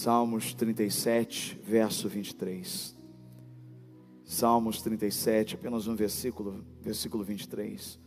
Salmos 0.00 0.54
37, 0.54 1.60
verso 1.62 2.08
23. 2.08 2.96
Salmos 4.24 4.80
37, 4.80 5.56
apenas 5.56 5.86
um 5.86 5.94
versículo, 5.94 6.64
versículo 6.80 7.22
23, 7.22 8.00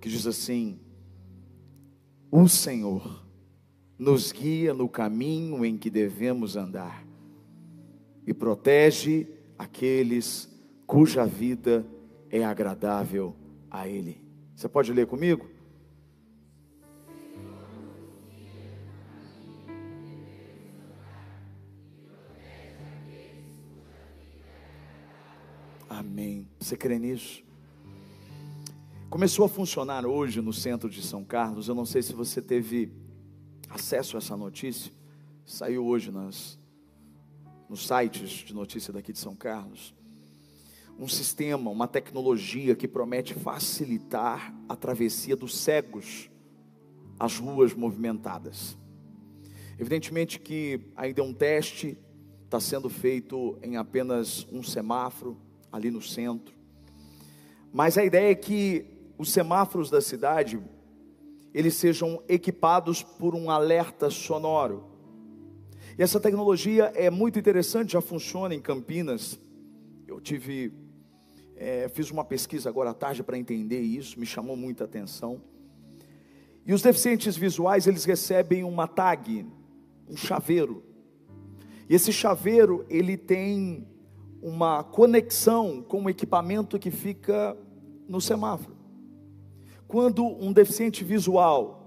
que 0.00 0.08
diz 0.08 0.26
assim: 0.26 0.80
O 2.32 2.48
Senhor 2.48 3.24
nos 3.96 4.32
guia 4.32 4.74
no 4.74 4.88
caminho 4.88 5.64
em 5.64 5.78
que 5.78 5.88
devemos 5.88 6.56
andar 6.56 7.06
e 8.26 8.34
protege 8.34 9.28
aqueles 9.56 10.52
cuja 10.84 11.24
vida 11.24 11.86
é 12.28 12.44
agradável 12.44 13.36
a 13.70 13.86
Ele. 13.86 14.20
Você 14.56 14.68
pode 14.68 14.92
ler 14.92 15.06
comigo? 15.06 15.53
Amém. 25.96 26.48
Você 26.58 26.76
crê 26.76 26.98
nisso? 26.98 27.44
Começou 29.08 29.44
a 29.44 29.48
funcionar 29.48 30.04
hoje 30.04 30.40
no 30.40 30.52
centro 30.52 30.90
de 30.90 31.00
São 31.00 31.22
Carlos. 31.22 31.68
Eu 31.68 31.74
não 31.76 31.86
sei 31.86 32.02
se 32.02 32.12
você 32.12 32.42
teve 32.42 32.90
acesso 33.70 34.16
a 34.16 34.18
essa 34.18 34.36
notícia. 34.36 34.90
Saiu 35.46 35.86
hoje 35.86 36.10
nas, 36.10 36.58
nos 37.68 37.86
sites 37.86 38.28
de 38.28 38.52
notícia 38.52 38.92
daqui 38.92 39.12
de 39.12 39.20
São 39.20 39.36
Carlos. 39.36 39.94
Um 40.98 41.06
sistema, 41.06 41.70
uma 41.70 41.86
tecnologia 41.86 42.74
que 42.74 42.88
promete 42.88 43.32
facilitar 43.32 44.52
a 44.68 44.74
travessia 44.74 45.36
dos 45.36 45.56
cegos 45.56 46.28
às 47.20 47.38
ruas 47.38 47.72
movimentadas. 47.72 48.76
Evidentemente 49.78 50.40
que 50.40 50.80
ainda 50.96 51.20
é 51.20 51.24
um 51.24 51.32
teste, 51.32 51.96
está 52.46 52.58
sendo 52.58 52.90
feito 52.90 53.56
em 53.62 53.76
apenas 53.76 54.44
um 54.50 54.60
semáforo, 54.60 55.43
ali 55.74 55.90
no 55.90 56.00
centro. 56.00 56.54
Mas 57.72 57.98
a 57.98 58.04
ideia 58.04 58.30
é 58.30 58.34
que 58.36 58.86
os 59.18 59.32
semáforos 59.32 59.90
da 59.90 60.00
cidade 60.00 60.62
eles 61.52 61.74
sejam 61.74 62.22
equipados 62.28 63.02
por 63.02 63.34
um 63.34 63.50
alerta 63.50 64.08
sonoro. 64.08 64.84
E 65.98 66.02
essa 66.02 66.20
tecnologia 66.20 66.92
é 66.94 67.10
muito 67.10 67.38
interessante, 67.38 67.92
já 67.92 68.00
funciona 68.00 68.54
em 68.54 68.60
Campinas. 68.60 69.38
Eu 70.06 70.20
tive, 70.20 70.72
é, 71.56 71.88
fiz 71.88 72.10
uma 72.10 72.24
pesquisa 72.24 72.68
agora 72.68 72.90
à 72.90 72.94
tarde 72.94 73.24
para 73.24 73.36
entender 73.36 73.80
isso, 73.80 74.18
me 74.18 74.26
chamou 74.26 74.56
muita 74.56 74.84
atenção. 74.84 75.40
E 76.64 76.72
os 76.72 76.82
deficientes 76.82 77.36
visuais 77.36 77.88
eles 77.88 78.04
recebem 78.04 78.62
uma 78.62 78.86
tag, 78.86 79.44
um 80.08 80.16
chaveiro. 80.16 80.84
E 81.88 81.94
esse 81.94 82.12
chaveiro 82.12 82.86
ele 82.88 83.16
tem 83.16 83.86
uma 84.44 84.84
conexão 84.84 85.80
com 85.80 86.04
o 86.04 86.10
equipamento 86.10 86.78
que 86.78 86.90
fica 86.90 87.56
no 88.06 88.20
semáforo. 88.20 88.76
Quando 89.88 90.22
um 90.22 90.52
deficiente 90.52 91.02
visual 91.02 91.80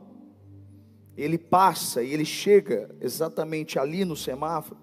ele 1.16 1.38
passa 1.38 2.02
e 2.02 2.11
ele 2.11 2.25
chega 2.25 2.95
exatamente 3.00 3.78
ali 3.78 4.03
no 4.03 4.16
semáforo, 4.16 4.80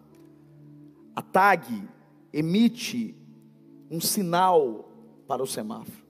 a 1.17 1.21
tag 1.21 1.83
emite 2.33 3.17
um 3.91 4.01
sinal 4.01 4.89
para 5.27 5.43
o 5.43 5.47
semáforo. 5.47 6.07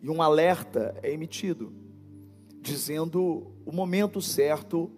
E 0.00 0.08
um 0.08 0.22
alerta 0.22 0.94
é 1.02 1.12
emitido 1.12 1.72
dizendo 2.62 3.50
o 3.66 3.72
momento 3.72 4.22
certo 4.22 4.88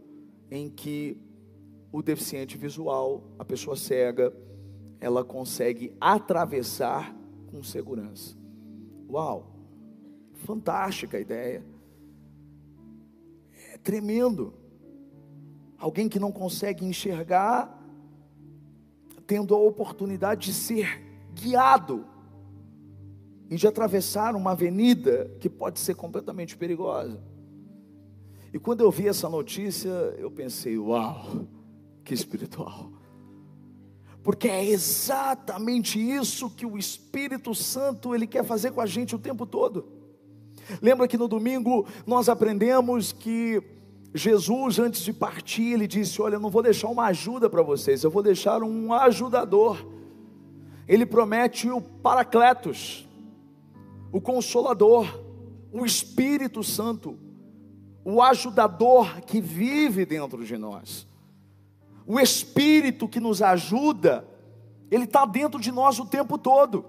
em 0.50 0.68
que 0.68 1.16
o 1.90 2.02
deficiente 2.02 2.58
visual, 2.58 3.24
a 3.38 3.44
pessoa 3.44 3.74
cega, 3.74 4.34
ela 5.02 5.24
consegue 5.24 5.92
atravessar 6.00 7.12
com 7.50 7.60
segurança. 7.60 8.36
Uau! 9.10 9.52
Fantástica 10.34 11.18
ideia. 11.18 11.64
É 13.72 13.76
tremendo. 13.78 14.54
Alguém 15.76 16.08
que 16.08 16.20
não 16.20 16.30
consegue 16.30 16.84
enxergar, 16.84 17.82
tendo 19.26 19.56
a 19.56 19.58
oportunidade 19.58 20.46
de 20.46 20.54
ser 20.54 21.02
guiado 21.34 22.06
e 23.50 23.56
de 23.56 23.66
atravessar 23.66 24.36
uma 24.36 24.52
avenida 24.52 25.36
que 25.40 25.50
pode 25.50 25.80
ser 25.80 25.96
completamente 25.96 26.56
perigosa. 26.56 27.20
E 28.54 28.58
quando 28.58 28.82
eu 28.82 28.90
vi 28.92 29.08
essa 29.08 29.28
notícia, 29.28 29.90
eu 30.16 30.30
pensei: 30.30 30.78
uau, 30.78 31.48
que 32.04 32.14
espiritual 32.14 33.01
porque 34.22 34.48
é 34.48 34.64
exatamente 34.64 35.98
isso 35.98 36.48
que 36.48 36.64
o 36.64 36.78
Espírito 36.78 37.54
Santo 37.54 38.14
ele 38.14 38.26
quer 38.26 38.44
fazer 38.44 38.70
com 38.70 38.80
a 38.80 38.86
gente 38.86 39.14
o 39.16 39.18
tempo 39.18 39.44
todo. 39.44 39.84
Lembra 40.80 41.08
que 41.08 41.18
no 41.18 41.26
domingo 41.26 41.86
nós 42.06 42.28
aprendemos 42.28 43.10
que 43.10 43.60
Jesus, 44.14 44.78
antes 44.78 45.02
de 45.02 45.12
partir, 45.12 45.72
ele 45.72 45.88
disse: 45.88 46.22
Olha, 46.22 46.36
eu 46.36 46.40
não 46.40 46.50
vou 46.50 46.62
deixar 46.62 46.88
uma 46.88 47.06
ajuda 47.06 47.50
para 47.50 47.62
vocês, 47.62 48.04
eu 48.04 48.10
vou 48.10 48.22
deixar 48.22 48.62
um 48.62 48.92
ajudador. 48.92 49.84
Ele 50.86 51.04
promete 51.04 51.68
o 51.68 51.80
Paracletos, 51.80 53.08
o 54.12 54.20
Consolador, 54.20 55.20
o 55.72 55.84
Espírito 55.84 56.62
Santo, 56.62 57.18
o 58.04 58.22
ajudador 58.22 59.20
que 59.22 59.40
vive 59.40 60.04
dentro 60.04 60.44
de 60.44 60.56
nós 60.56 61.10
o 62.06 62.18
Espírito 62.18 63.08
que 63.08 63.20
nos 63.20 63.42
ajuda, 63.42 64.26
ele 64.90 65.04
está 65.04 65.24
dentro 65.24 65.60
de 65.60 65.70
nós 65.70 65.98
o 65.98 66.06
tempo 66.06 66.36
todo, 66.36 66.84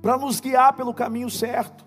para 0.00 0.16
nos 0.18 0.40
guiar 0.40 0.74
pelo 0.74 0.94
caminho 0.94 1.30
certo. 1.30 1.84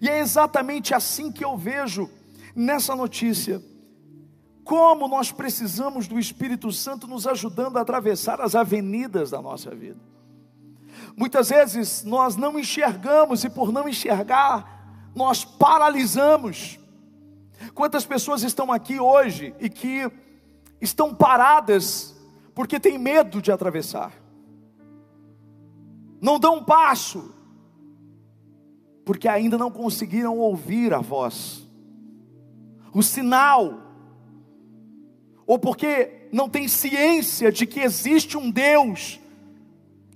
E 0.00 0.08
é 0.08 0.20
exatamente 0.20 0.94
assim 0.94 1.30
que 1.30 1.44
eu 1.44 1.56
vejo 1.56 2.08
nessa 2.54 2.94
notícia, 2.94 3.62
como 4.64 5.08
nós 5.08 5.32
precisamos 5.32 6.06
do 6.06 6.18
Espírito 6.18 6.70
Santo 6.70 7.06
nos 7.08 7.26
ajudando 7.26 7.76
a 7.78 7.80
atravessar 7.80 8.40
as 8.40 8.54
avenidas 8.54 9.30
da 9.30 9.42
nossa 9.42 9.74
vida. 9.74 10.00
Muitas 11.16 11.48
vezes 11.50 12.04
nós 12.04 12.36
não 12.36 12.58
enxergamos 12.58 13.44
e 13.44 13.50
por 13.50 13.72
não 13.72 13.88
enxergar, 13.88 15.10
nós 15.14 15.44
paralisamos. 15.44 16.78
Quantas 17.74 18.04
pessoas 18.04 18.42
estão 18.42 18.72
aqui 18.72 18.98
hoje 18.98 19.54
e 19.60 19.68
que 19.68 20.10
estão 20.82 21.14
paradas 21.14 22.14
porque 22.54 22.78
têm 22.78 22.98
medo 22.98 23.40
de 23.40 23.50
atravessar, 23.50 24.12
não 26.20 26.38
dão 26.38 26.56
um 26.56 26.64
passo, 26.64 27.32
porque 29.04 29.28
ainda 29.28 29.56
não 29.56 29.70
conseguiram 29.70 30.36
ouvir 30.38 30.92
a 30.92 30.98
voz, 30.98 31.66
o 32.92 33.02
sinal, 33.02 33.80
ou 35.46 35.58
porque 35.58 36.28
não 36.32 36.48
têm 36.48 36.68
ciência 36.68 37.50
de 37.50 37.66
que 37.66 37.80
existe 37.80 38.36
um 38.36 38.50
Deus 38.50 39.20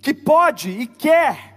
que 0.02 0.12
pode 0.12 0.70
e 0.70 0.86
quer 0.86 1.56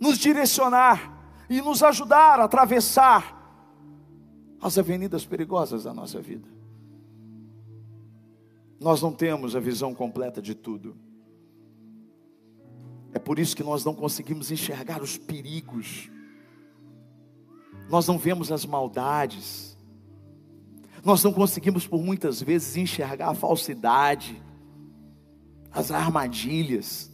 nos 0.00 0.18
direcionar 0.18 1.12
e 1.48 1.60
nos 1.60 1.82
ajudar 1.82 2.40
a 2.40 2.44
atravessar 2.44 3.34
as 4.60 4.78
avenidas 4.78 5.24
perigosas 5.24 5.84
da 5.84 5.92
nossa 5.92 6.20
vida. 6.20 6.55
Nós 8.78 9.00
não 9.00 9.12
temos 9.12 9.56
a 9.56 9.60
visão 9.60 9.94
completa 9.94 10.40
de 10.40 10.54
tudo. 10.54 10.96
É 13.12 13.18
por 13.18 13.38
isso 13.38 13.56
que 13.56 13.62
nós 13.62 13.84
não 13.84 13.94
conseguimos 13.94 14.50
enxergar 14.50 15.02
os 15.02 15.16
perigos. 15.16 16.10
Nós 17.88 18.06
não 18.06 18.18
vemos 18.18 18.52
as 18.52 18.66
maldades. 18.66 19.76
Nós 21.02 21.22
não 21.24 21.32
conseguimos 21.32 21.86
por 21.86 22.02
muitas 22.02 22.42
vezes 22.42 22.76
enxergar 22.76 23.30
a 23.30 23.34
falsidade, 23.34 24.42
as 25.70 25.90
armadilhas. 25.90 27.10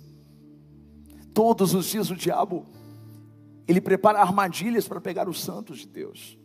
Todos 1.33 1.75
os 1.75 1.87
dias 1.87 2.11
o 2.11 2.17
diabo 2.17 2.67
ele 3.67 3.81
prepara 3.81 4.21
armadilhas 4.21 4.89
para 4.89 5.01
pegar 5.01 5.29
os 5.29 5.41
santos 5.41 5.79
de 5.79 5.89
Deus. 5.89 6.39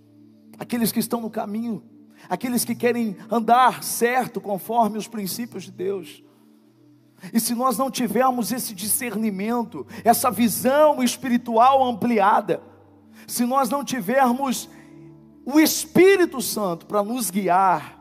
Aqueles 0.60 0.92
que 0.92 1.00
estão 1.00 1.22
no 1.22 1.30
caminho 1.30 1.84
aqueles 2.30 2.66
que 2.66 2.76
querem 2.76 3.16
andar 3.30 3.84
certo 3.84 4.40
conforme 4.42 4.98
os 4.98 5.08
princípios 5.08 5.64
de 5.64 5.72
Deus. 5.72 6.24
E 7.34 7.40
se 7.40 7.56
nós 7.56 7.78
não 7.78 7.90
tivermos 7.90 8.52
esse 8.52 8.74
discernimento, 8.74 9.86
essa 10.04 10.30
visão 10.30 11.04
espiritual 11.04 11.84
ampliada, 11.84 12.62
se 13.26 13.46
nós 13.46 13.70
não 13.70 13.84
tivermos 13.84 14.70
o 15.46 15.60
Espírito 15.60 16.42
Santo 16.42 16.86
para 16.86 17.04
nos 17.04 17.30
guiar, 17.30 17.98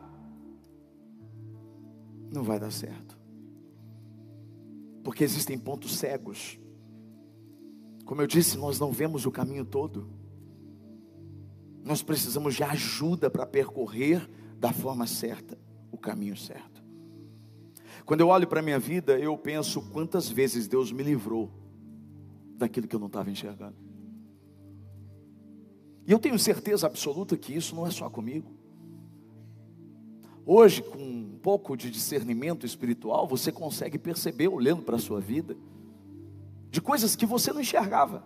não 2.31 2.43
vai 2.43 2.59
dar 2.59 2.71
certo. 2.71 3.17
Porque 5.03 5.23
existem 5.23 5.57
pontos 5.57 5.95
cegos. 5.97 6.59
Como 8.05 8.21
eu 8.21 8.27
disse, 8.27 8.57
nós 8.57 8.79
não 8.79 8.91
vemos 8.91 9.25
o 9.25 9.31
caminho 9.31 9.65
todo. 9.65 10.16
Nós 11.87 12.03
precisamos 12.03 12.53
de 12.53 12.63
ajuda 12.63 13.29
para 13.29 13.45
percorrer 13.45 14.29
da 14.59 14.73
forma 14.73 15.07
certa 15.07 15.57
o 15.89 15.97
caminho 15.97 16.35
certo. 16.35 16.83
Quando 18.05 18.19
eu 18.19 18.27
olho 18.27 18.45
para 18.45 18.59
a 18.59 18.63
minha 18.63 18.77
vida, 18.77 19.17
eu 19.17 19.37
penso 19.37 19.81
quantas 19.81 20.29
vezes 20.29 20.67
Deus 20.67 20.91
me 20.91 21.01
livrou 21.01 21.49
daquilo 22.57 22.89
que 22.89 22.95
eu 22.95 22.99
não 22.99 23.07
estava 23.07 23.31
enxergando. 23.31 23.77
E 26.05 26.11
eu 26.11 26.19
tenho 26.19 26.37
certeza 26.37 26.87
absoluta 26.87 27.37
que 27.37 27.55
isso 27.55 27.73
não 27.73 27.87
é 27.87 27.91
só 27.91 28.09
comigo. 28.09 28.51
Hoje, 30.45 30.81
com 30.81 30.97
um 30.97 31.39
pouco 31.41 31.77
de 31.77 31.89
discernimento 31.89 32.65
espiritual, 32.65 33.25
você 33.25 33.49
consegue 33.49 33.97
perceber, 33.97 34.49
olhando 34.49 34.81
para 34.81 34.97
a 34.97 34.99
sua 34.99 35.21
vida, 35.21 35.55
de 36.69 36.81
coisas 36.81 37.15
que 37.15 37.25
você 37.25 37.53
não 37.53 37.61
enxergava, 37.61 38.25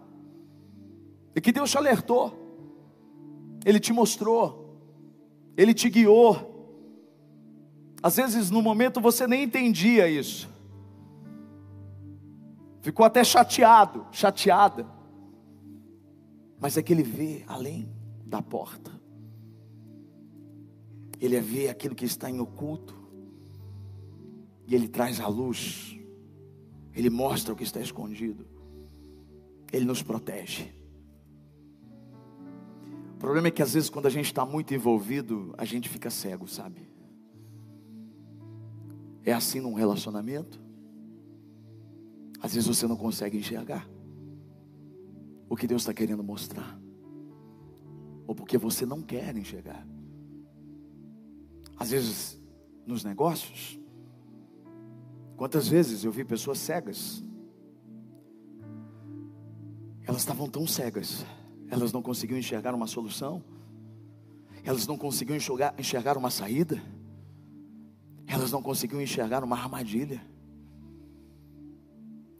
e 1.36 1.42
que 1.42 1.52
Deus 1.52 1.70
te 1.70 1.78
alertou, 1.78 2.41
Ele 3.66 3.80
te 3.80 3.94
mostrou, 3.94 4.80
Ele 5.56 5.74
te 5.74 5.90
guiou. 5.90 6.50
Às 8.02 8.16
vezes, 8.16 8.50
no 8.50 8.62
momento, 8.62 9.00
você 9.00 9.28
nem 9.28 9.44
entendia 9.44 10.10
isso, 10.10 10.50
ficou 12.82 13.06
até 13.06 13.24
chateado, 13.24 14.08
chateada, 14.12 14.88
mas 16.60 16.78
é 16.78 16.82
que 16.82 16.94
Ele 16.94 17.04
vê 17.04 17.44
além 17.48 17.90
da 18.26 18.42
porta. 18.42 18.92
Ele 21.22 21.40
ver 21.40 21.70
aquilo 21.70 21.94
que 21.94 22.06
está 22.06 22.30
em 22.30 22.40
oculto. 22.40 23.00
E 24.66 24.74
Ele 24.74 24.88
traz 24.88 25.20
a 25.20 25.28
luz. 25.28 25.96
Ele 26.96 27.10
mostra 27.10 27.54
o 27.54 27.56
que 27.56 27.64
está 27.64 27.80
escondido. 27.80 28.48
Ele 29.72 29.86
nos 29.86 30.02
protege. 30.02 30.74
O 33.22 33.24
problema 33.24 33.50
é 33.50 33.52
que 33.52 33.62
às 33.62 33.76
vezes 33.76 33.88
quando 33.88 34.08
a 34.08 34.10
gente 34.10 34.26
está 34.26 34.44
muito 34.48 34.74
envolvido, 34.74 35.54
a 35.56 35.64
gente 35.64 35.88
fica 35.88 36.10
cego, 36.10 36.48
sabe? 36.48 36.90
É 39.24 39.32
assim 39.32 39.60
num 39.60 39.76
relacionamento. 39.76 40.60
Às 42.42 42.56
vezes 42.56 42.68
você 42.68 42.88
não 42.88 42.98
consegue 42.98 43.38
enxergar 43.38 43.88
o 45.48 45.56
que 45.56 45.68
Deus 45.68 45.84
está 45.84 45.94
querendo 45.94 46.24
mostrar, 46.24 46.82
ou 48.26 48.34
porque 48.34 48.58
você 48.58 48.88
não 48.88 49.04
quer 49.04 49.38
enxergar. 49.38 49.88
Às 51.78 51.92
vezes, 51.92 52.42
nos 52.88 53.04
negócios, 53.04 53.80
quantas 55.38 55.68
vezes 55.68 56.04
eu 56.04 56.12
vi 56.12 56.26
pessoas 56.26 56.58
cegas, 56.58 57.24
elas 60.08 60.22
estavam 60.22 60.50
tão 60.50 60.66
cegas, 60.66 61.24
elas 61.72 61.94
não 61.94 62.02
conseguiam 62.02 62.38
enxergar 62.38 62.76
uma 62.76 62.86
solução, 62.86 63.42
elas 64.62 64.86
não 64.86 64.98
conseguiam 64.98 65.38
enxergar, 65.38 65.74
enxergar 65.80 66.18
uma 66.18 66.30
saída, 66.30 66.84
elas 68.28 68.52
não 68.52 68.62
conseguiam 68.62 69.02
enxergar 69.02 69.42
uma 69.42 69.56
armadilha, 69.58 70.22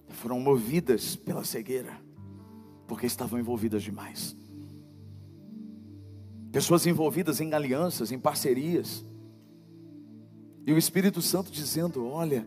foram 0.10 0.38
movidas 0.40 1.16
pela 1.16 1.46
cegueira, 1.46 1.98
porque 2.86 3.06
estavam 3.06 3.40
envolvidas 3.40 3.82
demais. 3.82 4.36
Pessoas 6.52 6.86
envolvidas 6.86 7.40
em 7.40 7.54
alianças, 7.54 8.12
em 8.12 8.20
parcerias, 8.20 9.06
e 10.66 10.74
o 10.74 10.78
Espírito 10.78 11.22
Santo 11.22 11.50
dizendo: 11.50 12.06
Olha, 12.06 12.46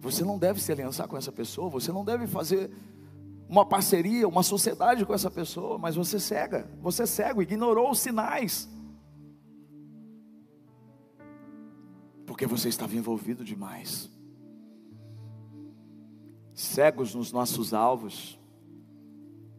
você 0.00 0.24
não 0.24 0.38
deve 0.38 0.62
se 0.62 0.72
aliançar 0.72 1.06
com 1.06 1.16
essa 1.18 1.30
pessoa, 1.30 1.68
você 1.68 1.92
não 1.92 2.02
deve 2.02 2.26
fazer 2.26 2.70
uma 3.50 3.66
parceria, 3.66 4.28
uma 4.28 4.44
sociedade 4.44 5.04
com 5.04 5.12
essa 5.12 5.28
pessoa, 5.28 5.76
mas 5.76 5.96
você 5.96 6.20
cega, 6.20 6.70
você 6.80 7.04
cego, 7.04 7.42
ignorou 7.42 7.90
os 7.90 7.98
sinais. 7.98 8.70
Porque 12.24 12.46
você 12.46 12.68
estava 12.68 12.94
envolvido 12.94 13.44
demais. 13.44 14.08
Cegos 16.54 17.12
nos 17.12 17.32
nossos 17.32 17.74
alvos, 17.74 18.38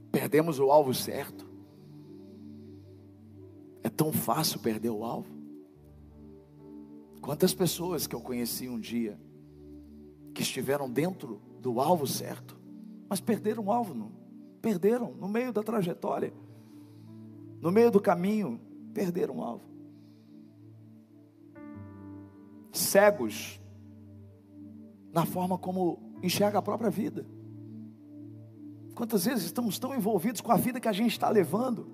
perdemos 0.09 0.57
o 0.57 0.71
alvo 0.71 0.93
certo. 0.93 1.45
É 3.83 3.89
tão 3.89 4.13
fácil 4.13 4.61
perder 4.61 4.91
o 4.91 5.03
alvo. 5.03 5.35
Quantas 7.19 7.53
pessoas 7.53 8.07
que 8.07 8.15
eu 8.15 8.21
conheci 8.21 8.69
um 8.69 8.79
dia 8.79 9.19
que 10.33 10.43
estiveram 10.43 10.89
dentro 10.89 11.41
do 11.59 11.81
alvo 11.81 12.07
certo, 12.07 12.60
mas 13.11 13.19
perderam 13.19 13.65
o 13.65 13.71
alvo, 13.73 13.93
não? 13.93 14.09
perderam 14.61 15.13
no 15.19 15.27
meio 15.27 15.51
da 15.51 15.61
trajetória, 15.61 16.31
no 17.59 17.69
meio 17.69 17.91
do 17.91 17.99
caminho, 17.99 18.57
perderam 18.93 19.39
o 19.39 19.43
alvo. 19.43 19.65
Cegos 22.71 23.59
na 25.11 25.25
forma 25.25 25.57
como 25.57 25.99
enxerga 26.23 26.59
a 26.59 26.61
própria 26.61 26.89
vida. 26.89 27.25
Quantas 28.95 29.25
vezes 29.25 29.43
estamos 29.43 29.77
tão 29.77 29.93
envolvidos 29.93 30.39
com 30.39 30.53
a 30.53 30.55
vida 30.55 30.79
que 30.79 30.87
a 30.87 30.93
gente 30.93 31.11
está 31.11 31.27
levando? 31.27 31.91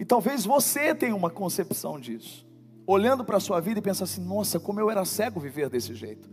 E 0.00 0.04
talvez 0.04 0.44
você 0.44 0.96
tenha 0.96 1.14
uma 1.14 1.30
concepção 1.30 2.00
disso 2.00 2.44
olhando 2.84 3.24
para 3.24 3.36
a 3.36 3.40
sua 3.40 3.60
vida 3.60 3.78
e 3.78 3.82
pensa 3.82 4.02
assim: 4.02 4.20
nossa, 4.20 4.58
como 4.58 4.80
eu 4.80 4.90
era 4.90 5.04
cego 5.04 5.38
viver 5.38 5.70
desse 5.70 5.94
jeito. 5.94 6.28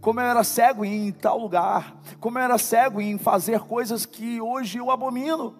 Como 0.00 0.20
eu 0.20 0.24
era 0.24 0.44
cego 0.44 0.84
em 0.84 1.12
tal 1.12 1.38
lugar, 1.38 2.00
como 2.20 2.38
eu 2.38 2.42
era 2.42 2.58
cego 2.58 3.00
em 3.00 3.18
fazer 3.18 3.60
coisas 3.60 4.06
que 4.06 4.40
hoje 4.40 4.78
eu 4.78 4.90
abomino. 4.90 5.54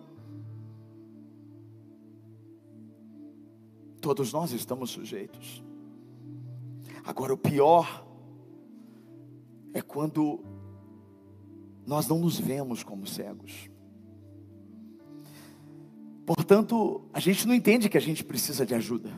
Todos 4.01 4.33
nós 4.33 4.53
estamos 4.53 4.91
sujeitos. 4.91 5.63
Agora, 7.05 7.33
o 7.33 7.39
pior 7.39 8.05
é 9.73 9.81
quando 9.81 10.41
nós 11.87 12.09
não 12.09 12.19
nos 12.19 12.39
vemos 12.39 12.83
como 12.83 13.07
cegos. 13.07 13.71
Portanto, 16.25 17.03
a 17.13 17.21
gente 17.21 17.47
não 17.47 17.55
entende 17.55 17.89
que 17.89 17.99
a 17.99 18.01
gente 18.01 18.25
precisa 18.25 18.65
de 18.65 18.75
ajuda. 18.75 19.11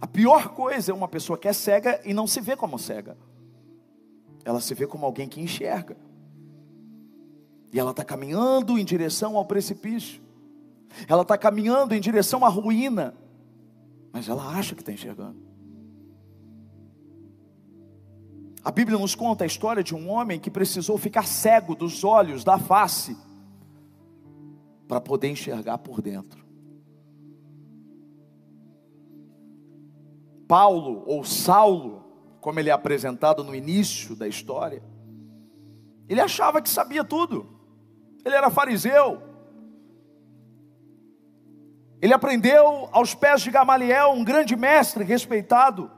A 0.00 0.06
pior 0.06 0.48
coisa 0.54 0.92
é 0.92 0.94
uma 0.94 1.08
pessoa 1.08 1.38
que 1.38 1.46
é 1.46 1.52
cega 1.52 2.00
e 2.04 2.14
não 2.14 2.26
se 2.26 2.40
vê 2.40 2.56
como 2.56 2.78
cega. 2.78 3.16
Ela 4.44 4.60
se 4.60 4.74
vê 4.74 4.86
como 4.86 5.04
alguém 5.04 5.28
que 5.28 5.40
enxerga. 5.40 5.96
E 7.72 7.78
ela 7.78 7.90
está 7.90 8.02
caminhando 8.02 8.78
em 8.78 8.84
direção 8.84 9.36
ao 9.36 9.44
precipício. 9.44 10.22
Ela 11.06 11.22
está 11.22 11.36
caminhando 11.36 11.94
em 11.94 12.00
direção 12.00 12.44
à 12.44 12.48
ruína. 12.48 13.14
Mas 14.12 14.28
ela 14.28 14.44
acha 14.48 14.74
que 14.74 14.82
está 14.82 14.92
enxergando. 14.92 15.50
A 18.64 18.70
Bíblia 18.70 18.98
nos 18.98 19.14
conta 19.14 19.44
a 19.44 19.46
história 19.46 19.82
de 19.82 19.94
um 19.94 20.10
homem 20.10 20.38
que 20.38 20.50
precisou 20.50 20.98
ficar 20.98 21.26
cego 21.26 21.74
dos 21.74 22.04
olhos, 22.04 22.44
da 22.44 22.58
face, 22.58 23.16
para 24.86 25.00
poder 25.00 25.28
enxergar 25.28 25.78
por 25.78 26.02
dentro. 26.02 26.39
Paulo 30.50 31.04
ou 31.06 31.22
Saulo, 31.22 32.02
como 32.40 32.58
ele 32.58 32.70
é 32.70 32.72
apresentado 32.72 33.44
no 33.44 33.54
início 33.54 34.16
da 34.16 34.26
história, 34.26 34.82
ele 36.08 36.20
achava 36.20 36.60
que 36.60 36.68
sabia 36.68 37.04
tudo. 37.04 37.46
Ele 38.24 38.34
era 38.34 38.50
fariseu. 38.50 39.22
Ele 42.02 42.12
aprendeu 42.12 42.88
aos 42.90 43.14
pés 43.14 43.42
de 43.42 43.50
Gamaliel, 43.52 44.10
um 44.10 44.24
grande 44.24 44.56
mestre 44.56 45.04
respeitado. 45.04 45.88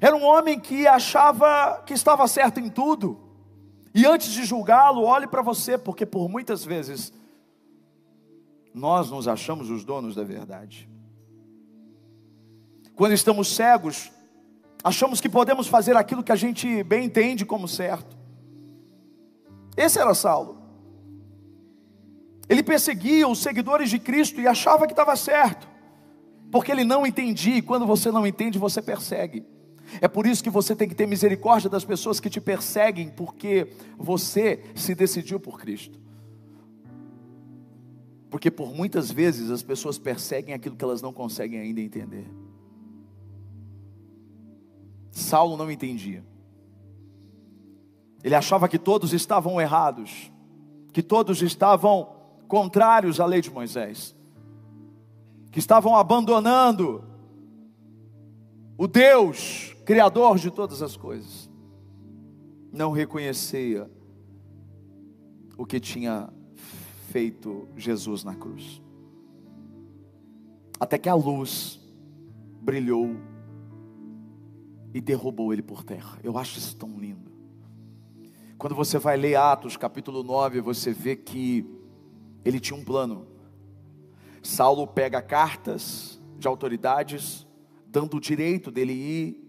Era 0.00 0.16
um 0.16 0.24
homem 0.24 0.58
que 0.58 0.84
achava 0.84 1.84
que 1.86 1.94
estava 1.94 2.26
certo 2.26 2.58
em 2.58 2.68
tudo. 2.68 3.20
E 3.94 4.04
antes 4.04 4.32
de 4.32 4.44
julgá-lo, 4.44 5.04
olhe 5.04 5.28
para 5.28 5.40
você, 5.40 5.78
porque 5.78 6.04
por 6.04 6.28
muitas 6.28 6.64
vezes 6.64 7.12
nós 8.74 9.08
nos 9.08 9.28
achamos 9.28 9.70
os 9.70 9.84
donos 9.84 10.16
da 10.16 10.24
verdade. 10.24 10.92
Quando 12.96 13.12
estamos 13.12 13.54
cegos, 13.54 14.12
achamos 14.82 15.20
que 15.20 15.28
podemos 15.28 15.66
fazer 15.66 15.96
aquilo 15.96 16.22
que 16.22 16.32
a 16.32 16.36
gente 16.36 16.82
bem 16.84 17.06
entende 17.06 17.44
como 17.44 17.66
certo. 17.66 18.16
Esse 19.76 19.98
era 19.98 20.14
Saulo. 20.14 20.62
Ele 22.48 22.62
perseguia 22.62 23.26
os 23.26 23.38
seguidores 23.38 23.90
de 23.90 23.98
Cristo 23.98 24.40
e 24.40 24.46
achava 24.46 24.86
que 24.86 24.92
estava 24.92 25.16
certo, 25.16 25.66
porque 26.52 26.70
ele 26.70 26.84
não 26.84 27.06
entendia, 27.06 27.56
e 27.56 27.62
quando 27.62 27.86
você 27.86 28.10
não 28.12 28.26
entende, 28.26 28.58
você 28.58 28.80
persegue. 28.80 29.44
É 30.00 30.08
por 30.08 30.26
isso 30.26 30.42
que 30.42 30.50
você 30.50 30.74
tem 30.76 30.88
que 30.88 30.94
ter 30.94 31.06
misericórdia 31.06 31.68
das 31.68 31.84
pessoas 31.84 32.20
que 32.20 32.30
te 32.30 32.40
perseguem, 32.40 33.08
porque 33.10 33.72
você 33.98 34.62
se 34.74 34.94
decidiu 34.94 35.40
por 35.40 35.58
Cristo. 35.58 35.98
Porque 38.30 38.50
por 38.50 38.74
muitas 38.74 39.10
vezes 39.10 39.50
as 39.50 39.62
pessoas 39.62 39.98
perseguem 39.98 40.54
aquilo 40.54 40.76
que 40.76 40.84
elas 40.84 41.00
não 41.00 41.12
conseguem 41.12 41.60
ainda 41.60 41.80
entender. 41.80 42.26
Saulo 45.14 45.56
não 45.56 45.70
entendia. 45.70 46.24
Ele 48.22 48.34
achava 48.34 48.68
que 48.68 48.78
todos 48.78 49.12
estavam 49.12 49.60
errados, 49.60 50.32
que 50.92 51.02
todos 51.02 51.40
estavam 51.40 52.16
contrários 52.48 53.20
à 53.20 53.26
lei 53.26 53.40
de 53.40 53.50
Moisés, 53.50 54.14
que 55.52 55.60
estavam 55.60 55.96
abandonando 55.96 57.04
o 58.76 58.88
Deus 58.88 59.76
Criador 59.84 60.36
de 60.36 60.50
todas 60.50 60.82
as 60.82 60.96
coisas, 60.96 61.48
não 62.72 62.90
reconhecia 62.90 63.88
o 65.56 65.64
que 65.64 65.78
tinha 65.78 66.28
feito 67.10 67.68
Jesus 67.76 68.24
na 68.24 68.34
cruz. 68.34 68.82
Até 70.80 70.98
que 70.98 71.08
a 71.08 71.14
luz 71.14 71.78
brilhou 72.60 73.14
e 74.94 75.00
derrubou 75.00 75.52
ele 75.52 75.60
por 75.60 75.82
terra. 75.82 76.20
Eu 76.22 76.38
acho 76.38 76.56
isso 76.56 76.76
tão 76.76 76.96
lindo. 76.98 77.32
Quando 78.56 78.76
você 78.76 78.96
vai 78.96 79.16
ler 79.16 79.34
Atos 79.34 79.76
capítulo 79.76 80.22
9, 80.22 80.60
você 80.60 80.92
vê 80.92 81.16
que 81.16 81.68
ele 82.44 82.60
tinha 82.60 82.78
um 82.78 82.84
plano. 82.84 83.26
Saulo 84.40 84.86
pega 84.86 85.20
cartas 85.20 86.22
de 86.38 86.46
autoridades, 86.46 87.44
dando 87.88 88.16
o 88.16 88.20
direito 88.20 88.70
dele 88.70 88.92
ir 88.92 89.44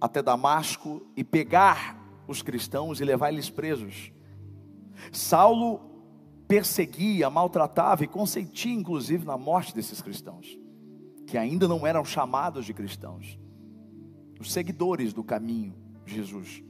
até 0.00 0.20
Damasco 0.20 1.06
e 1.16 1.22
pegar 1.22 1.96
os 2.26 2.42
cristãos 2.42 3.00
e 3.00 3.04
levar 3.04 3.32
eles 3.32 3.48
presos. 3.48 4.10
Saulo 5.12 5.80
perseguia, 6.48 7.30
maltratava 7.30 8.02
e 8.02 8.08
consentia, 8.08 8.74
inclusive, 8.74 9.24
na 9.24 9.38
morte 9.38 9.72
desses 9.72 10.02
cristãos, 10.02 10.58
que 11.26 11.38
ainda 11.38 11.68
não 11.68 11.86
eram 11.86 12.04
chamados 12.04 12.64
de 12.66 12.74
cristãos, 12.74 13.38
os 14.40 14.52
seguidores 14.52 15.12
do 15.12 15.22
caminho 15.22 15.74
Jesus. 16.06 16.62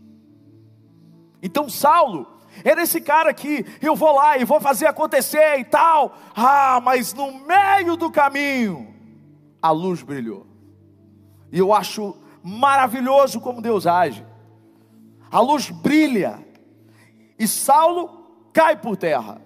Então, 1.43 1.69
Saulo 1.69 2.27
era 2.65 2.83
esse 2.83 3.01
cara 3.01 3.33
que 3.33 3.65
eu 3.81 3.95
vou 3.95 4.13
lá 4.13 4.37
e 4.37 4.45
vou 4.45 4.61
fazer 4.61 4.87
acontecer 4.87 5.59
e 5.59 5.65
tal, 5.65 6.17
ah, 6.35 6.81
mas 6.83 7.15
no 7.15 7.33
meio 7.47 7.97
do 7.97 8.11
caminho, 8.11 8.93
a 9.63 9.71
luz 9.71 10.03
brilhou, 10.03 10.47
e 11.53 11.59
eu 11.59 11.73
acho 11.73 12.17
maravilhoso 12.43 13.41
como 13.41 13.63
Deus 13.63 13.87
age. 13.87 14.27
A 15.31 15.41
luz 15.41 15.71
brilha 15.71 16.45
e 17.39 17.47
Saulo 17.47 18.09
cai 18.53 18.77
por 18.77 18.97
terra. 18.97 19.41